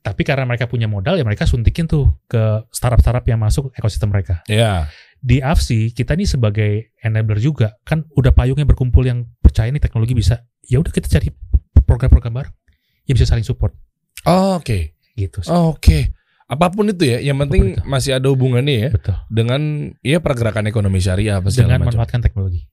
Tapi 0.09 0.25
karena 0.25 0.49
mereka 0.49 0.65
punya 0.65 0.89
modal 0.89 1.21
ya 1.21 1.25
mereka 1.29 1.45
suntikin 1.45 1.85
tuh 1.85 2.09
ke 2.25 2.65
startup-startup 2.73 3.29
yang 3.29 3.37
masuk 3.37 3.69
ekosistem 3.77 4.09
mereka. 4.09 4.41
Iya. 4.49 4.89
Di 5.21 5.45
AFSI 5.45 5.93
kita 5.93 6.17
nih 6.17 6.25
sebagai 6.25 6.71
enabler 7.05 7.37
juga 7.43 7.77
kan 7.85 8.09
udah 8.17 8.33
payungnya 8.33 8.65
berkumpul 8.65 9.05
yang 9.05 9.29
percaya 9.45 9.69
nih 9.69 9.83
teknologi 9.83 10.17
bisa. 10.17 10.49
Ya 10.65 10.81
udah 10.81 10.89
kita 10.89 11.13
cari 11.13 11.29
program-program 11.85 12.33
bareng 12.33 12.55
yang 13.09 13.15
bisa 13.21 13.29
saling 13.29 13.45
support 13.45 13.77
Oke. 14.25 14.97
gitu 15.13 15.45
sih. 15.45 15.53
Oke. 15.53 16.17
Apa 16.49 16.73
pun 16.73 16.89
itu 16.89 17.05
ya, 17.05 17.21
yang 17.21 17.37
penting 17.45 17.77
masih 17.85 18.17
ada 18.17 18.33
hubungannya 18.33 18.89
ya 18.89 18.91
Betul. 18.93 19.17
dengan 19.29 19.93
ya 20.01 20.17
pergerakan 20.25 20.65
ekonomi 20.65 20.97
syariah 20.97 21.45
apa 21.45 21.53
segala 21.53 21.77
Dengan 21.77 21.79
macam. 21.85 21.93
memanfaatkan 21.93 22.21
teknologi. 22.25 22.65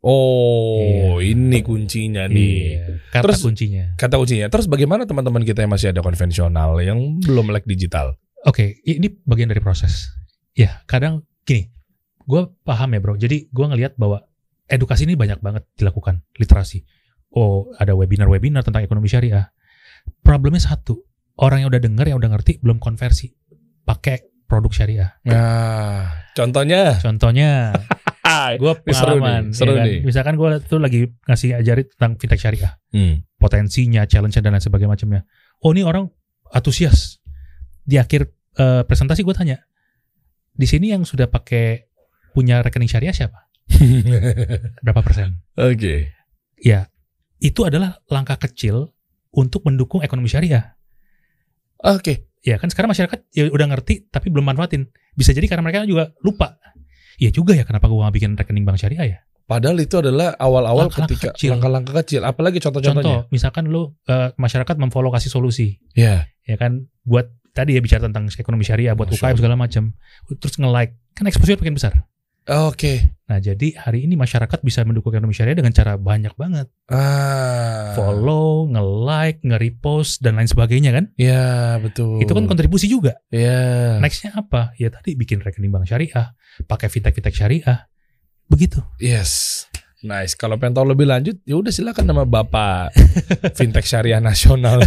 Oh, 0.00 1.20
Iya. 1.20 1.36
ini 1.36 1.60
kuncinya 1.60 2.24
nih. 2.24 2.56
Iya. 2.72 2.84
Kata 3.12 3.24
Terus- 3.28 3.42
kuncinya. 3.44 3.84
Kata 4.00 4.16
kuncinya. 4.16 4.46
Terus 4.48 4.64
bagaimana 4.64 5.04
teman-teman 5.04 5.44
kita 5.44 5.60
yang 5.60 5.72
masih 5.72 5.92
ada 5.92 6.00
konvensional 6.00 6.80
yang 6.80 7.20
belum 7.20 7.52
melek 7.52 7.68
digital? 7.68 8.16
Oke, 8.48 8.80
ini 8.82 9.12
bagian 9.28 9.52
dari 9.52 9.60
proses. 9.60 10.08
Ya, 10.56 10.80
kadang 10.88 11.28
gini, 11.44 11.68
gue 12.24 12.48
paham 12.64 12.96
ya 12.96 13.00
bro. 13.04 13.14
Jadi 13.20 13.52
gue 13.52 13.66
ngelihat 13.68 14.00
bahwa 14.00 14.24
edukasi 14.64 15.04
ini 15.04 15.20
banyak 15.20 15.44
banget 15.44 15.68
dilakukan, 15.76 16.24
literasi. 16.40 16.80
Oh, 17.36 17.68
ada 17.76 17.92
webinar-webinar 17.92 18.64
tentang 18.64 18.80
ekonomi 18.80 19.06
syariah. 19.06 19.52
Problemnya 20.24 20.64
satu, 20.64 21.04
orang 21.36 21.60
yang 21.62 21.68
udah 21.68 21.82
denger, 21.84 22.06
yang 22.08 22.18
udah 22.18 22.32
ngerti, 22.32 22.56
belum 22.64 22.80
konversi 22.80 23.28
pakai 23.84 24.48
produk 24.48 24.72
syariah. 24.72 25.10
Nah, 25.28 26.08
contohnya. 26.32 26.96
Contohnya, 26.98 27.76
gue 28.56 28.72
Ini 28.80 28.92
seru 28.92 29.14
pengalaman. 29.16 29.42
nih, 29.44 29.56
seru 29.56 29.72
ya 29.72 29.76
kan? 29.76 29.86
nih. 29.86 29.98
Misalkan 30.02 30.34
gue 30.36 30.48
tuh 30.62 30.78
lagi 30.78 31.00
ngasih 31.24 31.50
ajarin 31.56 31.86
tentang 31.94 32.12
fintech 32.16 32.40
syariah, 32.40 32.72
Hmm. 32.90 33.14
potensinya, 33.36 34.02
challenge-nya 34.04 34.42
dan 34.42 34.52
lain 34.52 34.62
sebagainya 34.62 34.90
macamnya. 34.90 35.20
Oh, 35.60 35.70
ini 35.70 35.82
orang 35.82 36.08
antusias. 36.48 37.20
Di 37.82 37.96
akhir 37.96 38.28
eh, 38.54 38.82
presentasi 38.82 39.22
gue 39.22 39.32
tanya, 39.32 39.56
di 40.50 40.66
sini 40.66 40.90
yang 40.90 41.02
sudah 41.02 41.26
pakai 41.26 41.86
punya 42.30 42.60
rekening 42.60 42.86
syariah 42.86 43.14
siapa? 43.14 43.46
Berapa 44.84 45.00
persen? 45.00 45.40
Oke. 45.54 46.10
Ya, 46.58 46.90
itu 47.38 47.64
adalah 47.64 48.02
langkah 48.06 48.36
kecil 48.36 48.92
untuk 49.30 49.64
mendukung 49.64 50.02
ekonomi 50.02 50.28
syariah. 50.28 50.74
Oke. 51.80 52.28
Ya 52.40 52.56
kan 52.56 52.72
sekarang 52.72 52.88
masyarakat 52.88 53.20
ya 53.30 53.52
udah 53.52 53.66
ngerti 53.68 54.08
tapi 54.08 54.32
belum 54.32 54.44
manfaatin. 54.44 54.88
Bisa 55.12 55.30
jadi 55.30 55.44
karena 55.44 55.60
mereka 55.60 55.84
juga 55.84 56.12
lupa. 56.20 56.56
Iya 57.20 57.30
juga 57.36 57.52
ya 57.52 57.68
kenapa 57.68 57.84
gue 57.86 58.00
gak 58.00 58.14
bikin 58.16 58.32
rekening 58.32 58.64
bank 58.64 58.80
syariah 58.80 59.06
ya? 59.06 59.18
Padahal 59.44 59.76
itu 59.82 59.98
adalah 59.98 60.38
awal-awal 60.38 60.86
Langkah-langkah 60.88 61.34
ketika 61.34 61.50
langkah-langkah 61.52 61.94
kecil. 62.00 62.22
Apalagi 62.22 62.62
contoh-contohnya. 62.62 63.26
Contoh, 63.26 63.34
misalkan 63.34 63.66
lu 63.66 63.92
eh, 64.06 64.30
masyarakat 64.38 64.74
memfollow 64.78 65.10
kasih 65.10 65.28
solusi, 65.28 65.82
Ya. 65.92 66.30
ya 66.46 66.54
kan 66.54 66.86
buat 67.02 67.34
tadi 67.50 67.74
ya 67.74 67.82
bicara 67.82 68.06
tentang 68.06 68.30
ekonomi 68.30 68.62
syariah 68.62 68.94
buat 68.94 69.10
Masya 69.10 69.34
UKM 69.34 69.36
segala 69.42 69.54
macam. 69.58 69.84
Terus 70.38 70.54
nge-like, 70.54 70.94
kan 71.18 71.26
exposure 71.26 71.58
makin 71.58 71.74
besar. 71.74 71.92
Oke. 72.48 73.20
Nah, 73.30 73.38
jadi 73.38 73.78
hari 73.78 74.10
ini 74.10 74.18
masyarakat 74.18 74.58
bisa 74.66 74.82
mendukung 74.82 75.14
ekonomi 75.14 75.30
syariah 75.30 75.54
dengan 75.54 75.70
cara 75.70 75.94
banyak 75.94 76.34
banget. 76.34 76.66
Ah. 76.90 77.94
Follow, 77.94 78.66
nge-like, 78.74 79.38
nge-repost 79.46 80.18
dan 80.18 80.34
lain 80.34 80.50
sebagainya 80.50 80.90
kan? 80.90 81.14
Ya, 81.14 81.78
betul. 81.78 82.18
Itu 82.18 82.34
kan 82.34 82.50
kontribusi 82.50 82.90
juga. 82.90 83.22
Ya. 83.30 84.02
Nextnya 84.02 84.34
apa? 84.34 84.74
Ya 84.82 84.90
tadi 84.90 85.14
bikin 85.14 85.46
rekening 85.46 85.70
bank 85.70 85.86
syariah, 85.86 86.34
pakai 86.66 86.90
fintech-fintech 86.90 87.38
syariah. 87.38 87.86
Begitu. 88.50 88.82
Yes. 88.98 89.69
Nice. 90.00 90.32
Kalau 90.32 90.56
pengen 90.56 90.72
tahu 90.72 90.86
lebih 90.88 91.04
lanjut, 91.04 91.36
ya 91.44 91.54
udah 91.54 91.68
silakan 91.68 92.08
nama 92.08 92.24
Bapak 92.24 92.96
Fintech 93.58 93.84
Syariah 93.84 94.16
Nasional. 94.18 94.80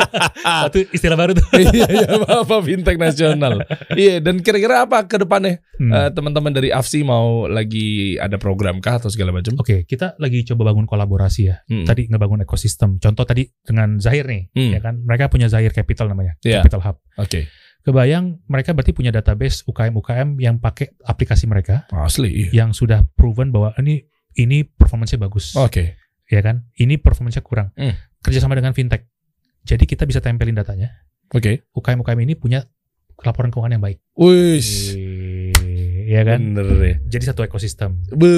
Satu 0.68 0.84
istilah 0.90 1.16
baru 1.16 1.32
tuh. 1.32 1.44
Iya, 1.60 1.86
iya, 1.88 2.06
Bapak 2.18 2.60
Fintech 2.62 2.96
Nasional. 2.96 3.64
Iya, 3.92 4.20
dan 4.20 4.40
kira-kira 4.40 4.84
apa 4.84 5.04
ke 5.04 5.16
depannya? 5.16 5.64
Hmm. 5.76 5.90
Eh, 5.90 6.10
teman-teman 6.12 6.52
dari 6.52 6.68
AFSI 6.68 7.00
mau 7.02 7.46
lagi 7.46 8.16
ada 8.16 8.36
program 8.36 8.84
kah 8.84 9.00
atau 9.00 9.08
segala 9.08 9.32
macam? 9.32 9.56
Oke, 9.56 9.84
kita 9.84 10.12
lagi 10.16 10.44
coba 10.44 10.72
bangun 10.72 10.84
kolaborasi 10.84 11.40
ya. 11.48 11.64
Hmm. 11.64 11.88
Tadi 11.88 12.08
ngebangun 12.08 12.44
ekosistem. 12.44 13.00
Contoh 13.00 13.24
tadi 13.24 13.48
dengan 13.60 13.96
Zahir 13.96 14.28
nih, 14.28 14.52
Hmm. 14.52 14.72
ya 14.76 14.80
kan? 14.80 15.00
Mereka 15.00 15.32
punya 15.32 15.48
Zahir 15.48 15.72
Capital 15.72 16.12
namanya, 16.12 16.36
Iya. 16.44 16.60
Capital 16.60 16.84
Hub. 16.84 16.96
Oke. 17.16 17.48
Kebayang 17.80 18.44
mereka 18.44 18.76
berarti 18.76 18.92
punya 18.92 19.08
database 19.08 19.64
UKM-UKM 19.64 20.36
yang 20.36 20.60
pakai 20.60 20.92
aplikasi 21.00 21.48
mereka 21.48 21.88
Asli. 21.88 22.44
Iya. 22.44 22.60
yang 22.60 22.70
sudah 22.76 23.08
proven 23.16 23.48
bahwa 23.48 23.72
ini 23.80 24.04
ini 24.36 24.62
performance-nya 24.62 25.18
bagus. 25.18 25.56
Oke. 25.56 25.96
ya 26.30 26.40
kan? 26.40 26.70
Ini 26.78 27.02
performance-nya 27.02 27.42
kurang. 27.42 27.74
Hmm. 27.74 27.98
Kerjasama 28.22 28.54
dengan 28.54 28.70
fintech. 28.70 29.10
Jadi 29.66 29.84
kita 29.84 30.06
bisa 30.06 30.22
tempelin 30.22 30.54
datanya. 30.54 30.94
Oke. 31.34 31.66
UKM-UKM 31.74 32.20
ini 32.22 32.34
punya 32.38 32.62
laporan 33.20 33.50
keuangan 33.50 33.76
yang 33.76 33.84
baik. 33.84 33.98
Wis. 34.14 34.94
ya 36.06 36.22
kan? 36.24 36.54
Bener 36.54 36.66
ya. 36.80 36.96
Jadi 37.18 37.24
satu 37.26 37.42
ekosistem. 37.42 37.98
Be, 38.14 38.30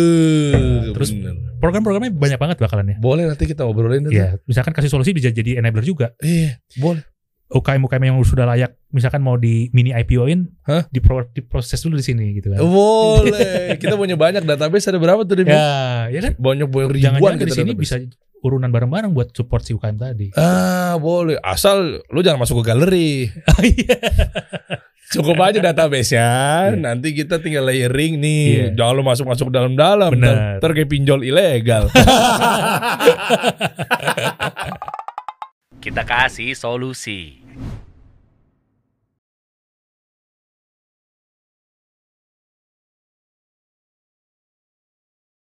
terus- 0.92 1.12
bener. 1.12 1.36
Program-programnya 1.62 2.10
banyak 2.10 2.38
banget 2.42 2.56
bakalan 2.58 2.86
ya. 2.90 2.96
boleh 2.98 3.30
nanti 3.30 3.46
kita 3.46 3.62
obrolin 3.62 4.10
itu. 4.10 4.18
Ya, 4.18 4.34
misalkan 4.50 4.74
kasih 4.74 4.90
solusi 4.90 5.14
bisa 5.14 5.30
jadi 5.30 5.62
enabler 5.62 5.86
juga. 5.86 6.10
Iya, 6.18 6.58
boleh. 6.74 7.06
UKM-UKM 7.52 8.02
yang 8.02 8.16
sudah 8.20 8.44
layak, 8.44 8.74
misalkan 8.88 9.20
mau 9.20 9.36
di 9.36 9.68
mini 9.70 9.90
IPO-in, 9.90 10.48
Hah? 10.64 10.88
dipro- 10.88 11.28
diproses 11.28 11.78
dulu 11.78 11.94
di 11.94 12.02
sini 12.02 12.24
gitu 12.34 12.48
kan. 12.48 12.58
Boleh. 12.58 13.76
kita 13.82 13.94
punya 13.94 14.16
banyak 14.16 14.42
database 14.42 14.88
ada 14.88 14.96
berapa 14.96 15.20
tuh? 15.22 15.34
Dim? 15.36 15.46
Ya, 15.46 16.08
ya 16.08 16.18
kan? 16.20 16.32
Banyak 16.36 16.66
banyak 16.66 16.90
ribuan 16.90 17.20
Jangan-jangan 17.20 17.34
kita 17.34 17.38
dari 17.38 17.52
sini 17.52 17.70
database. 17.72 17.78
bisa 17.78 17.94
urunan 18.42 18.68
bareng-bareng 18.68 19.10
buat 19.12 19.28
support 19.30 19.62
si 19.62 19.70
UKM 19.70 19.96
tadi. 19.96 20.26
Ah, 20.34 20.96
boleh. 20.96 21.36
Asal 21.38 22.02
lu 22.08 22.18
jangan 22.20 22.40
masuk 22.42 22.64
ke 22.64 22.72
galeri. 22.72 23.10
Iya. 23.62 23.96
Cukup 25.12 25.36
aja 25.44 25.60
database-nya. 25.60 26.28
Iya. 26.72 26.80
Nanti 26.80 27.12
kita 27.12 27.36
tinggal 27.38 27.68
layering 27.68 28.16
nih. 28.16 28.44
Iya. 28.48 28.66
Jangan 28.72 28.92
lu 28.96 29.04
masuk-masuk 29.04 29.52
dalam-dalam. 29.52 30.16
Ntar 30.16 30.70
kayak 30.72 30.88
pinjol 30.88 31.20
ilegal. 31.20 31.92
Kita 35.82 36.06
kasih 36.06 36.54
solusi. 36.54 37.42